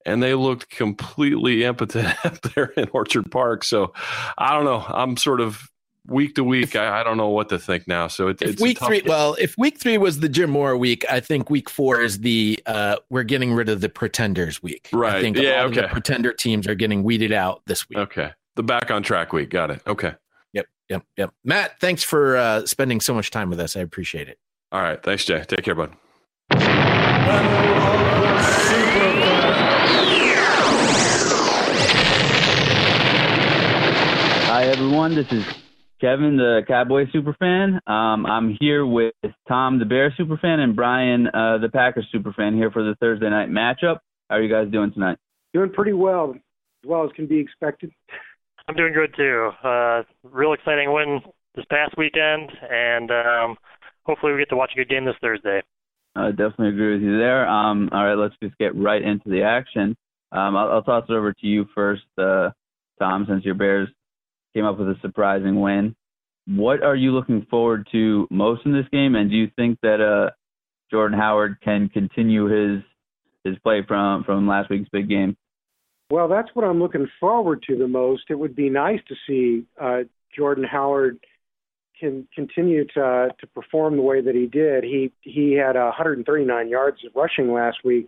[0.05, 3.63] And they looked completely impotent up there in Orchard Park.
[3.63, 3.93] So
[4.37, 4.85] I don't know.
[4.87, 5.69] I'm sort of
[6.07, 6.75] week to week.
[6.75, 8.07] I, I don't know what to think now.
[8.07, 10.77] So it, If it's week tough- three, well, if week three was the Jim Mora
[10.77, 14.89] week, I think week four is the uh, we're getting rid of the pretenders week.
[14.91, 15.09] Right.
[15.09, 15.21] I Right.
[15.21, 15.91] think Yeah, all of the okay.
[15.91, 17.97] pretender teams are getting weeded out this week.
[17.99, 18.31] Okay.
[18.55, 19.49] The back on track week.
[19.49, 19.81] Got it.
[19.87, 20.13] Okay.
[20.53, 21.33] Yep, yep, yep.
[21.43, 23.75] Matt, thanks for uh, spending so much time with us.
[23.75, 24.37] I appreciate it.
[24.71, 25.01] All right.
[25.01, 25.43] Thanks, Jay.
[25.47, 25.91] Take care, bud.
[34.45, 35.15] Hi, everyone.
[35.15, 35.45] This is
[36.03, 37.75] Kevin, the Cowboy superfan.
[37.89, 39.13] Um, I'm here with
[39.47, 43.47] Tom, the Bear superfan, and Brian, uh, the Packers superfan, here for the Thursday night
[43.47, 43.99] matchup.
[44.29, 45.17] How are you guys doing tonight?
[45.53, 47.89] Doing pretty well, as well as can be expected.
[48.67, 49.51] I'm doing good too.
[49.63, 51.21] Uh, real exciting win
[51.55, 53.55] this past weekend, and um,
[54.03, 55.61] hopefully we get to watch a good game this Thursday.
[56.17, 57.47] I definitely agree with you there.
[57.47, 59.95] Um, all right, let's just get right into the action.
[60.33, 62.49] Um, I'll, I'll toss it over to you first, uh,
[62.99, 63.87] Tom, since you're Bears
[64.53, 65.95] came up with a surprising win.
[66.45, 70.01] What are you looking forward to most in this game, and do you think that
[70.01, 70.31] uh,
[70.91, 72.83] Jordan Howard can continue his
[73.43, 75.37] his play from from last week's big game?
[76.09, 78.23] Well, that's what I'm looking forward to the most.
[78.29, 80.03] It would be nice to see uh,
[80.35, 81.19] Jordan Howard
[81.99, 84.83] can continue to to perform the way that he did.
[84.83, 88.07] He he had 139 yards rushing last week.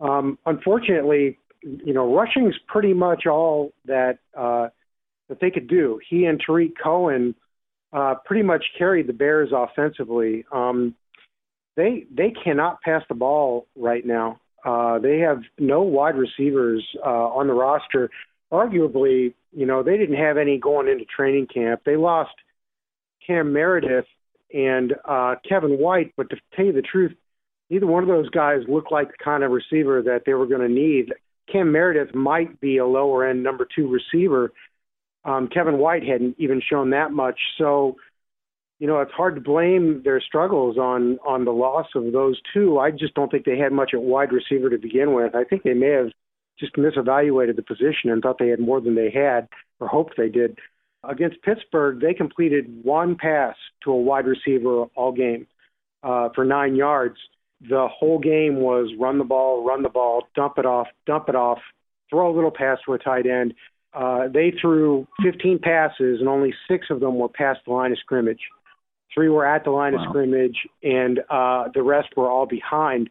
[0.00, 4.68] Um, unfortunately, you know, rushing's pretty much all that uh,
[5.30, 5.98] that they could do.
[6.10, 7.34] He and Tarik Cohen
[7.92, 10.44] uh, pretty much carried the Bears offensively.
[10.52, 10.94] Um,
[11.76, 14.40] they they cannot pass the ball right now.
[14.64, 18.10] Uh, they have no wide receivers uh, on the roster.
[18.52, 21.82] Arguably, you know, they didn't have any going into training camp.
[21.86, 22.32] They lost
[23.24, 24.06] Cam Meredith
[24.52, 27.12] and uh, Kevin White, but to tell you the truth,
[27.70, 30.60] neither one of those guys looked like the kind of receiver that they were going
[30.60, 31.14] to need.
[31.50, 34.52] Cam Meredith might be a lower end number two receiver.
[35.24, 37.38] Um, Kevin White hadn't even shown that much.
[37.58, 37.96] So,
[38.78, 42.78] you know, it's hard to blame their struggles on on the loss of those two.
[42.78, 45.34] I just don't think they had much at wide receiver to begin with.
[45.34, 46.10] I think they may have
[46.58, 49.48] just misevaluated the position and thought they had more than they had,
[49.80, 50.58] or hoped they did.
[51.02, 55.46] Against Pittsburgh, they completed one pass to a wide receiver all game
[56.02, 57.16] uh, for nine yards.
[57.68, 61.34] The whole game was run the ball, run the ball, dump it off, dump it
[61.34, 61.58] off,
[62.10, 63.54] throw a little pass to a tight end.
[63.92, 67.98] Uh, they threw 15 passes, and only six of them were past the line of
[67.98, 68.40] scrimmage.
[69.12, 70.04] Three were at the line Wow.
[70.04, 73.10] of scrimmage, and uh, the rest were all behind.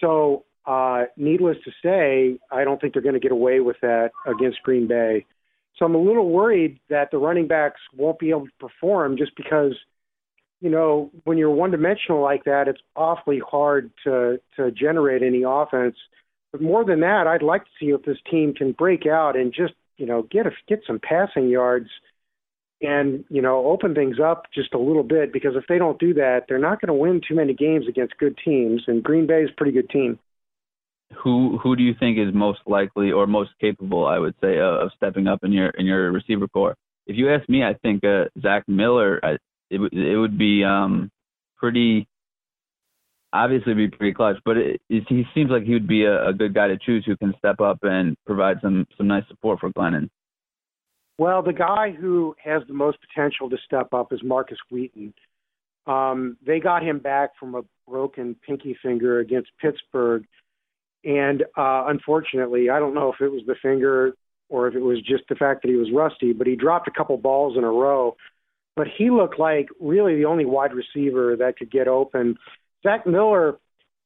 [0.00, 4.10] So, uh, needless to say, I don't think they're going to get away with that
[4.26, 5.24] against Green Bay.
[5.76, 9.34] So I'm a little worried that the running backs won't be able to perform just
[9.36, 9.74] because
[10.60, 15.44] you know, when you're one dimensional like that, it's awfully hard to to generate any
[15.46, 15.96] offense.
[16.50, 19.52] But more than that, I'd like to see if this team can break out and
[19.52, 21.88] just, you know, get a, get some passing yards
[22.80, 26.14] and, you know, open things up just a little bit because if they don't do
[26.14, 29.42] that, they're not going to win too many games against good teams and Green Bay
[29.42, 30.18] is a pretty good team.
[31.24, 34.74] Who who do you think is most likely or most capable, I would say, of,
[34.74, 36.76] of stepping up in your in your receiver corps?
[37.06, 39.18] If you ask me, I think uh, Zach Miller.
[39.22, 39.38] I,
[39.70, 41.10] it it would be um,
[41.56, 42.06] pretty
[43.32, 46.32] obviously be pretty clutch, but it, it, he seems like he would be a, a
[46.32, 49.70] good guy to choose who can step up and provide some some nice support for
[49.70, 50.08] Glennon.
[51.18, 55.12] Well, the guy who has the most potential to step up is Markus Wheaton.
[55.86, 60.24] Um, they got him back from a broken pinky finger against Pittsburgh,
[61.04, 64.14] and uh, unfortunately, I don't know if it was the finger
[64.50, 66.90] or if it was just the fact that he was rusty, but he dropped a
[66.90, 68.16] couple balls in a row.
[68.76, 72.36] But he looked like really the only wide receiver that could get open
[72.82, 73.58] Zach Miller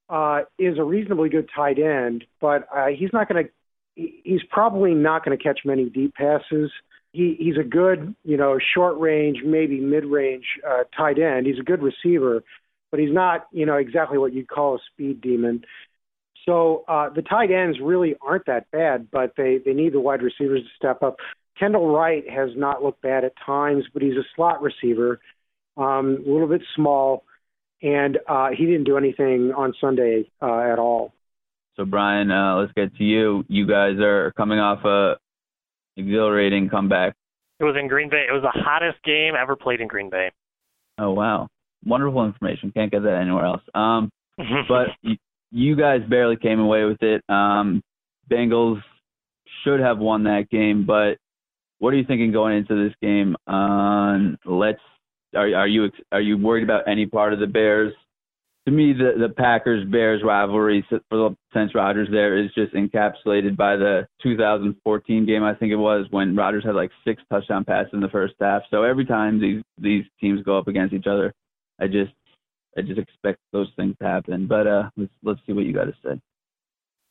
[0.09, 3.51] uh, is a reasonably good tight end, but uh, he's not going to.
[3.95, 6.71] He's probably not going to catch many deep passes.
[7.13, 11.47] He, he's a good, you know, short range, maybe mid range uh, tight end.
[11.47, 12.43] He's a good receiver,
[12.91, 15.65] but he's not, you know, exactly what you'd call a speed demon.
[16.47, 20.23] So uh, the tight ends really aren't that bad, but they they need the wide
[20.23, 21.17] receivers to step up.
[21.59, 25.21] Kendall Wright has not looked bad at times, but he's a slot receiver,
[25.77, 27.25] um, a little bit small
[27.83, 31.13] and uh, he didn't do anything on Sunday uh, at all.
[31.77, 33.45] So Brian, uh, let's get to you.
[33.49, 35.17] You guys are coming off a
[35.97, 37.15] exhilarating comeback.
[37.59, 38.27] It was in Green Bay.
[38.29, 40.31] It was the hottest game ever played in Green Bay.
[40.99, 41.49] Oh wow,
[41.85, 42.73] wonderful information.
[42.73, 43.63] Can't get that anywhere else.
[43.75, 44.11] Um,
[44.69, 45.17] but you,
[45.51, 47.23] you guys barely came away with it.
[47.29, 47.83] Um,
[48.31, 48.81] Bengals
[49.65, 51.17] should have won that game, but
[51.79, 53.37] what are you thinking going into this game?
[53.47, 54.81] On let's
[55.35, 57.93] are are you are you worried about any part of the Bears?
[58.67, 63.57] To me, the the Packers Bears rivalry for the since Rodgers there is just encapsulated
[63.57, 65.43] by the 2014 game.
[65.43, 68.63] I think it was when Rodgers had like six touchdown passes in the first half.
[68.71, 71.33] So every time these these teams go up against each other,
[71.81, 72.13] I just
[72.77, 74.47] I just expect those things to happen.
[74.47, 76.21] But uh, let's let's see what you got to say.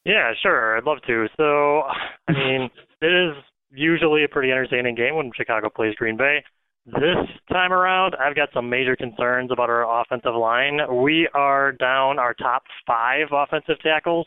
[0.06, 0.78] Yeah, sure.
[0.78, 1.28] I'd love to.
[1.38, 1.82] So,
[2.28, 2.70] I mean,
[3.02, 3.36] it is
[3.72, 6.44] usually a pretty entertaining game when Chicago plays Green Bay.
[6.86, 10.80] This time around, I've got some major concerns about our offensive line.
[11.04, 14.26] We are down our top five offensive tackles.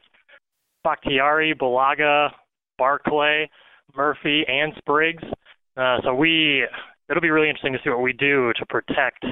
[0.84, 2.30] Bakhtiari, Bulaga,
[2.78, 3.50] Barclay,
[3.96, 5.24] Murphy, and Spriggs.
[5.76, 6.64] Uh, so we,
[7.10, 9.24] it'll be really interesting to see what we do to protect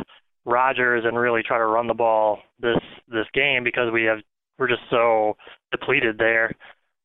[0.44, 4.18] Rodgers and really try to run the ball this this game because we have
[4.58, 5.36] we're just so
[5.70, 6.46] depleted there.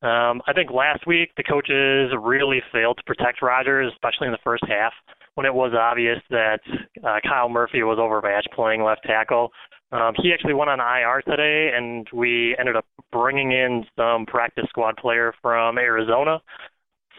[0.01, 4.39] Um, I think last week the coaches really failed to protect Rodgers, especially in the
[4.43, 4.93] first half
[5.38, 6.60] when it was obvious that
[7.06, 9.52] uh, Kyle Murphy was overmatched playing left tackle.
[9.92, 14.66] Um, he actually went on IR today, and we ended up bringing in some practice
[14.70, 16.42] squad player from Arizona.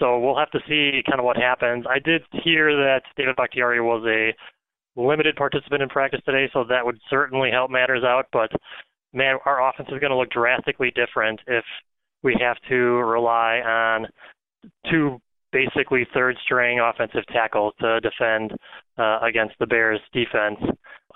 [0.01, 1.85] So we'll have to see kind of what happens.
[1.89, 4.35] I did hear that David Bakhtiari was a
[5.01, 8.27] limited participant in practice today, so that would certainly help matters out.
[8.33, 8.51] But
[9.13, 11.65] man, our offense is going to look drastically different if
[12.25, 14.09] we have to rely on
[14.91, 15.21] two
[15.53, 18.53] basically third string offensive tackle to defend
[18.99, 20.59] uh, against the Bears defense.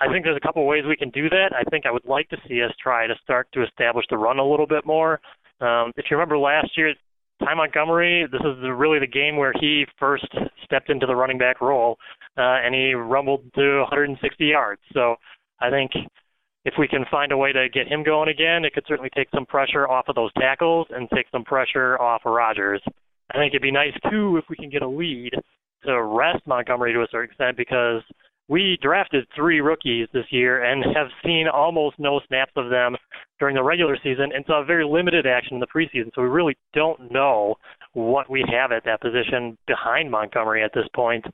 [0.01, 1.51] I think there's a couple ways we can do that.
[1.55, 4.39] I think I would like to see us try to start to establish the run
[4.39, 5.21] a little bit more.
[5.61, 6.95] Um, if you remember last year,
[7.41, 10.27] Ty Montgomery, this is really the game where he first
[10.65, 11.99] stepped into the running back role,
[12.37, 14.81] uh, and he rumbled to 160 yards.
[14.93, 15.17] So
[15.61, 15.91] I think
[16.65, 19.29] if we can find a way to get him going again, it could certainly take
[19.35, 22.83] some pressure off of those tackles and take some pressure off of Rodgers.
[23.33, 25.33] I think it'd be nice too if we can get a lead
[25.85, 28.03] to rest Montgomery to a certain extent because
[28.49, 32.97] we drafted three rookies this year and have seen almost no snaps of them
[33.39, 36.11] during the regular season and saw very limited action in the preseason.
[36.15, 37.55] So we really don't know
[37.95, 41.25] what we have at that position behind Montgomery at this point.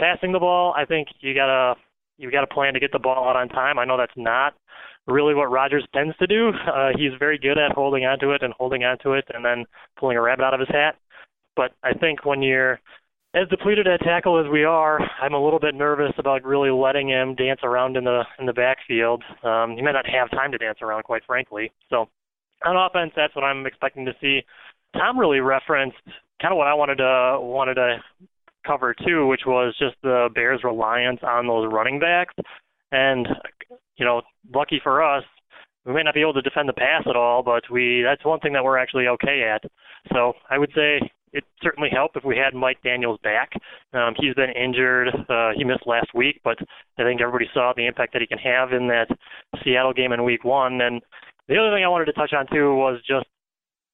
[0.00, 1.74] Passing the ball, I think you gotta
[2.16, 3.78] you gotta plan to get the ball out on time.
[3.78, 4.54] I know that's not
[5.06, 6.50] really what Rodgers tends to do.
[6.72, 9.64] Uh, he's very good at holding onto it and holding onto it and then
[9.98, 10.96] pulling a rabbit out of his hat.
[11.56, 12.80] But I think when you're
[13.34, 17.08] as depleted at tackle as we are, I'm a little bit nervous about really letting
[17.08, 19.22] him dance around in the in the backfield.
[19.42, 21.72] Um, he may not have time to dance around, quite frankly.
[21.88, 22.08] So
[22.64, 24.40] on offense, that's what I'm expecting to see.
[24.94, 25.96] Tom really referenced
[26.40, 27.96] kind of what I wanted to wanted to
[28.66, 32.34] cover too, which was just the Bears' reliance on those running backs.
[32.90, 33.26] And
[33.96, 34.22] you know,
[34.54, 35.24] lucky for us,
[35.86, 38.40] we may not be able to defend the pass at all, but we that's one
[38.40, 39.62] thing that we're actually okay at.
[40.12, 41.00] So I would say
[41.32, 43.50] it certainly help if we had Mike Daniels back.
[43.92, 45.08] Um, he's been injured.
[45.28, 46.58] Uh, he missed last week, but
[46.98, 49.06] I think everybody saw the impact that he can have in that
[49.64, 50.80] Seattle game in Week One.
[50.80, 51.00] And
[51.48, 53.26] the other thing I wanted to touch on too was just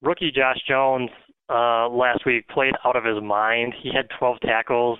[0.01, 1.09] rookie Josh Jones
[1.49, 3.73] uh, last week played out of his mind.
[3.81, 4.99] He had 12 tackles.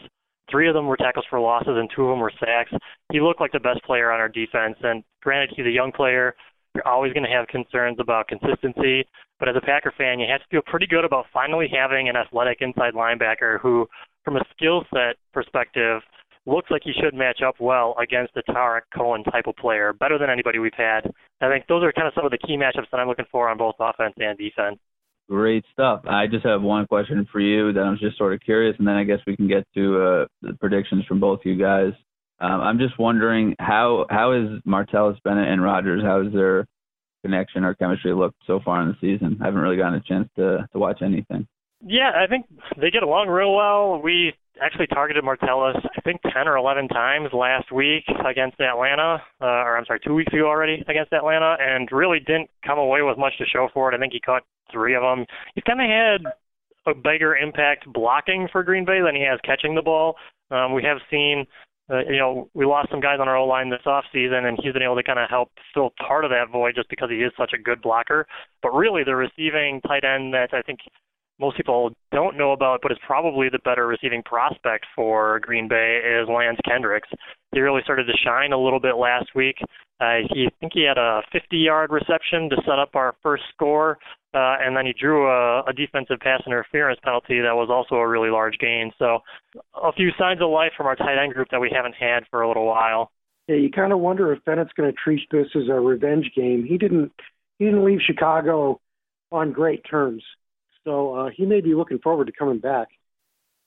[0.50, 2.72] Three of them were tackles for losses, and two of them were sacks.
[3.12, 4.76] He looked like the best player on our defense.
[4.82, 6.36] And granted, he's a young player.
[6.80, 9.06] You're always going to have concerns about consistency.
[9.38, 12.16] But as a Packer fan, you have to feel pretty good about finally having an
[12.16, 13.86] athletic inside linebacker who,
[14.24, 16.02] from a skill set perspective,
[16.46, 20.18] looks like he should match up well against the Tarik Cohen type of player, better
[20.18, 21.02] than anybody we've had.
[21.42, 23.50] I think those are kind of some of the key matchups that I'm looking for
[23.50, 24.80] on both offense and defense.
[25.30, 26.04] Great stuff.
[26.10, 28.96] I just have one question for you that I'm just sort of curious, and then
[28.96, 31.92] I guess we can get to uh, the predictions from both you guys.
[32.42, 36.04] Um, I'm just wondering how how is Martellus Bennett and Rodgers?
[36.04, 36.66] How is their
[37.24, 39.38] connection or chemistry looked so far in the season?
[39.42, 41.48] I haven't really gotten a chance to to watch anything.
[41.86, 42.46] Yeah, I think
[42.80, 44.02] they get along real well.
[44.02, 49.46] We actually targeted Martellus, I think 10 or 11 times last week against Atlanta, uh,
[49.46, 53.18] or I'm sorry, two weeks ago already against Atlanta, and really didn't come away with
[53.18, 53.96] much to show for it.
[53.96, 55.26] I think he caught three of them.
[55.56, 59.76] He's kind of had a bigger impact blocking for Green Bay than he has catching
[59.76, 60.16] the ball.
[60.52, 61.46] Um, we have seen
[61.90, 64.58] uh, you know, we lost some guys on our O line this off season, and
[64.62, 67.18] he's been able to kind of help fill part of that void just because he
[67.18, 68.28] is such a good blocker.
[68.62, 70.80] But really, the receiving tight end that I think
[71.40, 76.02] most people don't know about, but is probably the better receiving prospect for Green Bay
[76.04, 77.10] is Lance Kendricks.
[77.54, 79.56] He really started to shine a little bit last week.
[80.02, 83.98] Uh, he I think he had a 50-yard reception to set up our first score,
[84.34, 88.08] uh, and then he drew a, a defensive pass interference penalty that was also a
[88.08, 88.92] really large gain.
[89.00, 89.20] So,
[89.76, 92.42] a few signs of life from our tight end group that we haven't had for
[92.42, 93.12] a little while.
[93.48, 96.66] Yeah, you kind of wonder if Bennett's going to treat this as a revenge game.
[96.68, 97.12] He didn't
[97.58, 98.80] he didn't leave Chicago
[99.32, 100.24] on great terms.
[100.84, 102.88] So uh, he may be looking forward to coming back.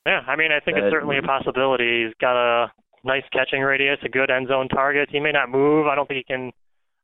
[0.07, 2.05] Yeah, I mean, I think it's certainly a possibility.
[2.05, 2.73] He's got a
[3.05, 5.09] nice catching radius, a good end zone target.
[5.13, 5.87] He may not move.
[5.87, 6.51] I don't think he can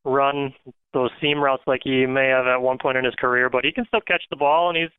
[0.05, 0.53] run
[0.93, 3.73] those seam routes like he may have at one point in his career, but he
[3.73, 4.91] can still catch the ball and he's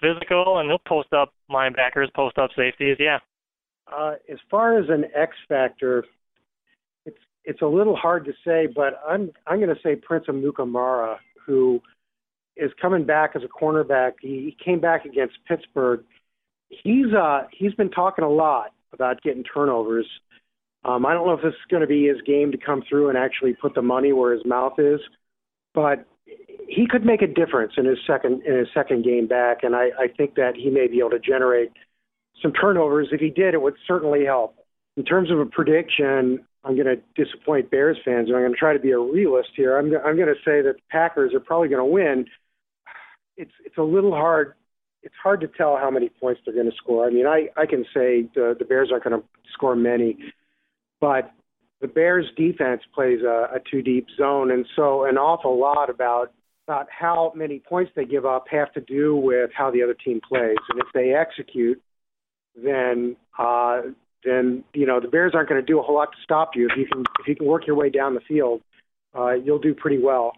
[0.00, 2.96] physical and he'll post up linebackers, post up safeties.
[2.98, 3.18] Yeah.
[3.92, 6.04] Uh, as far as an X factor,
[7.04, 11.16] it's it's a little hard to say, but I'm I'm going to say Prince Amukamara,
[11.46, 11.80] who
[12.56, 14.12] is coming back as a cornerback.
[14.20, 16.04] He came back against Pittsburgh.
[16.68, 20.06] He's uh he's been talking a lot about getting turnovers.
[20.84, 23.08] Um, I don't know if this is going to be his game to come through
[23.08, 25.00] and actually put the money where his mouth is,
[25.72, 26.06] but
[26.68, 29.88] he could make a difference in his second in his second game back, and I,
[29.98, 31.72] I think that he may be able to generate
[32.42, 33.08] some turnovers.
[33.12, 34.56] If he did, it would certainly help.
[34.96, 38.58] In terms of a prediction, I'm going to disappoint Bears fans, and I'm going to
[38.58, 39.78] try to be a realist here.
[39.78, 42.26] I'm I'm going to say that the Packers are probably going to win,
[43.36, 44.54] it's it's a little hard.
[45.02, 47.06] It's hard to tell how many points they're going to score.
[47.06, 50.18] I mean, I I can say the the Bears aren't going to score many,
[51.00, 51.32] but
[51.80, 56.32] the Bears defense plays a, a two deep zone, and so an awful lot about
[56.66, 60.20] about how many points they give up have to do with how the other team
[60.26, 61.80] plays, and if they execute,
[62.56, 63.82] then uh,
[64.24, 66.68] then you know the Bears aren't going to do a whole lot to stop you.
[66.70, 68.62] If you can if you can work your way down the field,
[69.14, 70.32] uh, you'll do pretty well.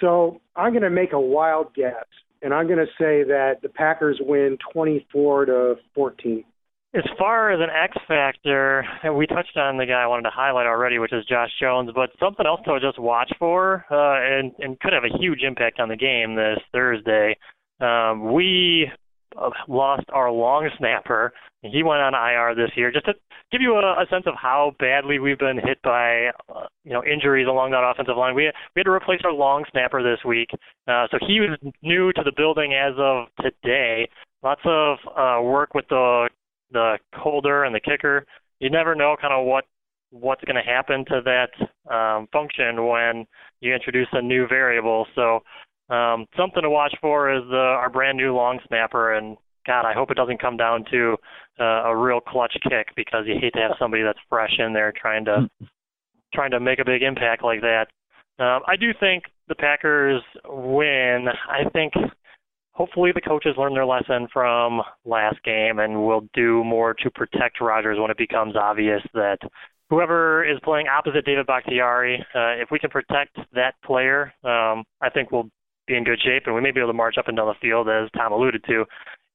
[0.00, 2.06] So I'm going to make a wild guess
[2.42, 6.44] and I'm going to say that the Packers win 24 to 14.
[6.92, 8.84] As far as an X factor,
[9.16, 11.90] we touched on the guy I wanted to highlight already, which is Josh Jones.
[11.94, 15.78] But something else to just watch for, uh, and and could have a huge impact
[15.78, 17.36] on the game this Thursday.
[17.80, 18.90] Um, we
[19.68, 21.32] lost our long snapper.
[21.62, 22.90] He went on IR this year.
[22.90, 23.14] Just to
[23.52, 27.02] give you a, a sense of how badly we've been hit by, uh, you know,
[27.04, 28.34] injuries along that offensive line.
[28.34, 30.48] We we had to replace our long snapper this week.
[30.88, 34.08] Uh, so he was new to the building as of today.
[34.42, 36.28] Lots of uh, work with the
[36.72, 38.24] the holder and the kicker.
[38.60, 39.64] You never know kind of what
[40.10, 43.26] what's going to happen to that um, function when
[43.60, 45.06] you introduce a new variable.
[45.14, 45.40] So
[45.90, 49.36] um, something to watch for is the, our brand new long snapper, and
[49.66, 51.16] God, I hope it doesn't come down to
[51.58, 54.92] uh, a real clutch kick because you hate to have somebody that's fresh in there
[54.92, 55.48] trying to
[56.34, 57.86] trying to make a big impact like that.
[58.38, 61.26] Um, I do think the Packers win.
[61.48, 61.92] I think
[62.72, 67.60] hopefully the coaches learn their lesson from last game and will do more to protect
[67.60, 69.38] Rodgers when it becomes obvious that
[69.90, 75.10] whoever is playing opposite David Bakhtiari, uh, if we can protect that player, um, I
[75.12, 75.50] think we'll
[75.90, 77.54] be in good shape, and we may be able to march up and down the
[77.60, 78.84] field, as Tom alluded to.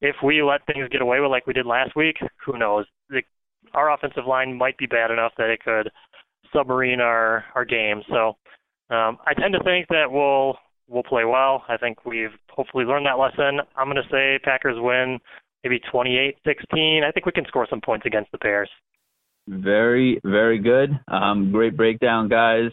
[0.01, 2.86] If we let things get away with like we did last week, who knows?
[3.10, 3.22] The,
[3.74, 5.91] our offensive line might be bad enough that it could
[6.53, 8.01] submarine our our game.
[8.10, 8.38] So
[8.93, 11.64] um, I tend to think that we'll we'll play well.
[11.68, 13.60] I think we've hopefully learned that lesson.
[13.76, 15.20] I'm going to say Packers win
[15.64, 17.03] maybe 28-16.
[17.03, 18.70] I think we can score some points against the Bears.
[19.47, 20.91] Very, very good.
[21.08, 22.70] Um, great breakdown, guys.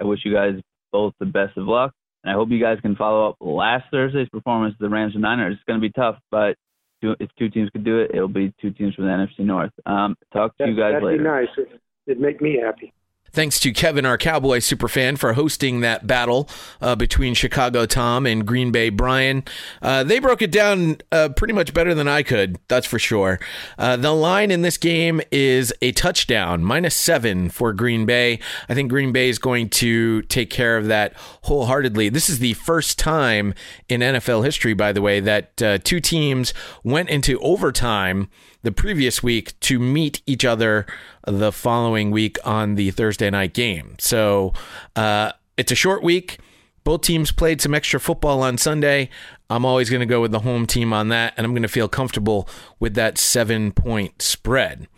[0.00, 0.54] I wish you guys
[0.90, 1.92] both the best of luck.
[2.22, 5.22] And I hope you guys can follow up last Thursday's performance of the Rams and
[5.22, 5.54] Niners.
[5.54, 6.56] It's going to be tough, but
[7.02, 9.72] if two teams could do it, it'll be two teams from the NFC North.
[9.86, 11.22] Um, talk to you guys that'd later.
[11.22, 11.80] That'd be nice.
[12.06, 12.92] It'd make me happy.
[13.32, 16.48] Thanks to Kevin, our Cowboy superfan, for hosting that battle
[16.80, 19.44] uh, between Chicago Tom and Green Bay Brian.
[19.80, 23.38] Uh, they broke it down uh, pretty much better than I could, that's for sure.
[23.78, 28.40] Uh, the line in this game is a touchdown, minus seven for Green Bay.
[28.68, 32.08] I think Green Bay is going to take care of that wholeheartedly.
[32.08, 33.54] This is the first time
[33.88, 36.52] in NFL history, by the way, that uh, two teams
[36.82, 38.28] went into overtime
[38.62, 40.86] the previous week to meet each other
[41.26, 43.96] the following week on the Thursday night game.
[43.98, 44.52] So
[44.96, 46.38] uh, it's a short week.
[46.84, 49.10] Both teams played some extra football on Sunday.
[49.48, 51.68] I'm always going to go with the home team on that, and I'm going to
[51.68, 52.48] feel comfortable
[52.78, 54.88] with that seven point spread.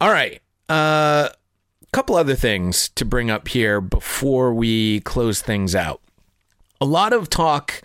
[0.00, 0.40] All right.
[0.68, 1.28] A uh,
[1.92, 6.00] couple other things to bring up here before we close things out.
[6.80, 7.82] A lot of talk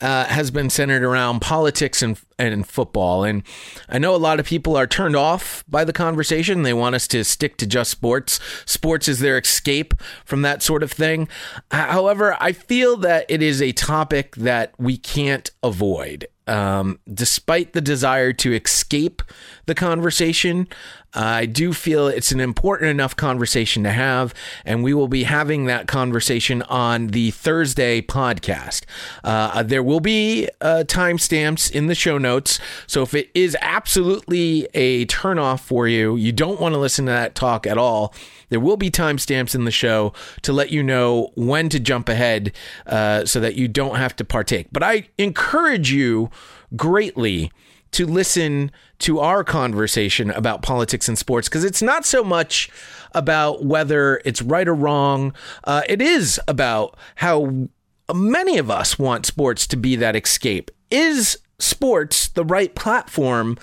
[0.00, 3.24] uh, has been centered around politics and and football.
[3.24, 3.42] And
[3.88, 6.62] I know a lot of people are turned off by the conversation.
[6.62, 8.38] They want us to stick to just sports.
[8.64, 9.94] Sports is their escape
[10.24, 11.28] from that sort of thing.
[11.70, 16.28] However, I feel that it is a topic that we can't avoid.
[16.46, 19.22] Um, despite the desire to escape
[19.66, 20.66] the conversation,
[21.14, 24.34] I do feel it's an important enough conversation to have,
[24.64, 28.84] and we will be having that conversation on the Thursday podcast.
[29.24, 34.68] Uh, there will be uh, timestamps in the show notes, so if it is absolutely
[34.74, 38.14] a turnoff for you, you don't want to listen to that talk at all.
[38.50, 42.52] There will be timestamps in the show to let you know when to jump ahead
[42.86, 44.68] uh, so that you don't have to partake.
[44.72, 46.30] But I encourage you
[46.76, 47.50] greatly
[47.92, 48.70] to listen
[49.00, 52.70] to our conversation about politics and sports because it's not so much
[53.12, 55.32] about whether it's right or wrong.
[55.64, 57.68] Uh, it is about how
[58.14, 60.70] many of us want sports to be that escape.
[60.90, 63.58] Is sports the right platform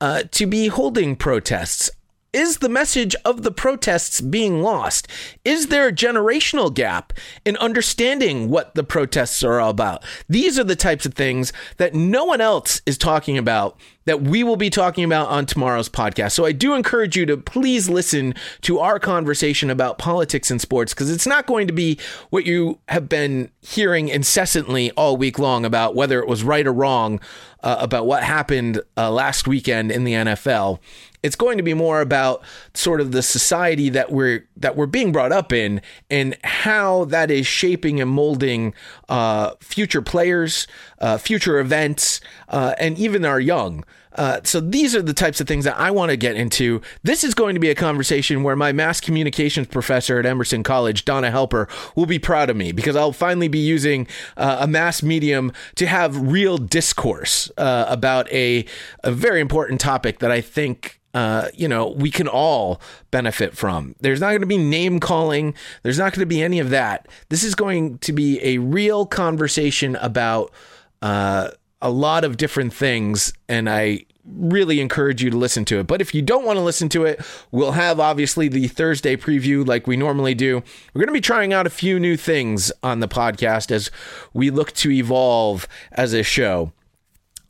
[0.00, 1.90] uh, to be holding protests?
[2.36, 5.08] Is the message of the protests being lost?
[5.42, 7.14] Is there a generational gap
[7.46, 10.04] in understanding what the protests are all about?
[10.28, 14.44] These are the types of things that no one else is talking about that we
[14.44, 16.32] will be talking about on tomorrow's podcast.
[16.32, 20.94] So I do encourage you to please listen to our conversation about politics and sports
[20.94, 25.64] because it's not going to be what you have been hearing incessantly all week long
[25.64, 27.18] about whether it was right or wrong
[27.62, 30.78] uh, about what happened uh, last weekend in the NFL.
[31.26, 32.42] It's going to be more about
[32.74, 37.30] sort of the society that we're that we're being brought up in and how that
[37.30, 38.74] is shaping and molding
[39.08, 40.66] uh, future players,
[41.00, 43.84] uh, future events, uh, and even our young.
[44.16, 46.80] Uh, so these are the types of things that I want to get into.
[47.02, 51.04] This is going to be a conversation where my mass communications professor at Emerson College,
[51.04, 54.06] Donna Helper, will be proud of me because I'll finally be using
[54.36, 58.64] uh, a mass medium to have real discourse uh, about a,
[59.04, 62.78] a very important topic that I think uh, you know, we can all
[63.10, 63.94] benefit from.
[64.00, 65.54] There's not going to be name calling.
[65.82, 67.08] There's not going to be any of that.
[67.30, 70.52] This is going to be a real conversation about
[71.00, 75.86] uh, a lot of different things, and I really encourage you to listen to it.
[75.86, 79.66] But if you don't want to listen to it, we'll have obviously the Thursday preview
[79.66, 80.62] like we normally do.
[80.92, 83.90] We're going to be trying out a few new things on the podcast as
[84.34, 86.72] we look to evolve as a show.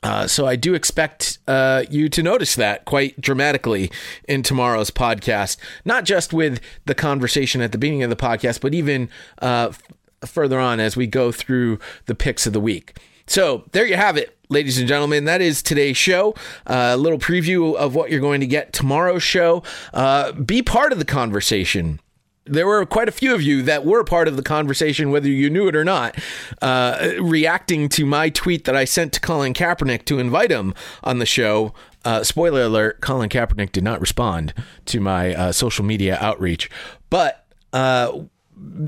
[0.02, 3.90] Uh, so I do expect uh, you to notice that quite dramatically
[4.28, 8.74] in tomorrow's podcast, not just with the conversation at the beginning of the podcast, but
[8.74, 9.08] even
[9.42, 9.82] uh, f-
[10.28, 12.98] further on as we go through the picks of the week.
[13.26, 15.24] So there you have it, ladies and gentlemen.
[15.24, 16.34] That is today's show.
[16.66, 19.64] Uh, a little preview of what you're going to get tomorrow's show.
[19.92, 21.98] Uh, be part of the conversation
[22.46, 25.50] there were quite a few of you that were part of the conversation, whether you
[25.50, 26.16] knew it or not,
[26.62, 31.18] uh, reacting to my tweet that I sent to Colin Kaepernick to invite him on
[31.18, 31.74] the show.
[32.04, 34.54] Uh, spoiler alert: Colin Kaepernick did not respond
[34.86, 36.70] to my uh, social media outreach,
[37.10, 38.20] but uh,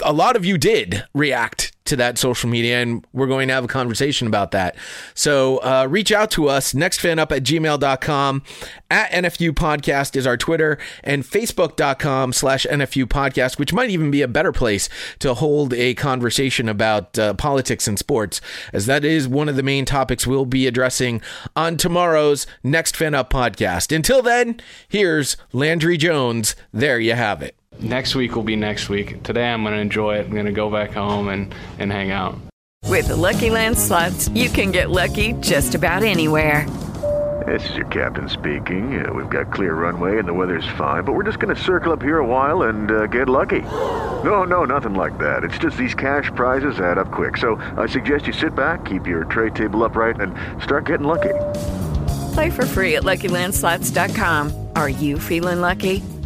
[0.02, 3.64] a lot of you did react to that social media, and we're going to have
[3.64, 4.76] a conversation about that.
[5.14, 8.42] So uh, reach out to us, nextfanup at gmail.com.
[8.90, 14.22] At NFU Podcast is our Twitter, and facebook.com slash NFU Podcast, which might even be
[14.22, 14.88] a better place
[15.18, 18.40] to hold a conversation about uh, politics and sports,
[18.72, 21.20] as that is one of the main topics we'll be addressing
[21.56, 23.94] on tomorrow's Next Fan Up podcast.
[23.94, 26.54] Until then, here's Landry Jones.
[26.72, 29.22] There you have it next week will be next week.
[29.22, 30.26] Today I'm going to enjoy it.
[30.26, 32.36] I'm going to go back home and, and hang out.
[32.84, 36.66] With the Lucky Land slots, you can get lucky just about anywhere.
[37.46, 39.04] This is your captain speaking.
[39.04, 41.92] Uh, we've got clear runway and the weather's fine, but we're just going to circle
[41.92, 43.62] up here a while and uh, get lucky.
[44.24, 45.44] No, no, nothing like that.
[45.44, 47.36] It's just these cash prizes add up quick.
[47.36, 51.34] So I suggest you sit back, keep your tray table upright, and start getting lucky.
[52.34, 54.68] Play for free at LuckyLandSlots.com.
[54.74, 56.02] Are you feeling lucky?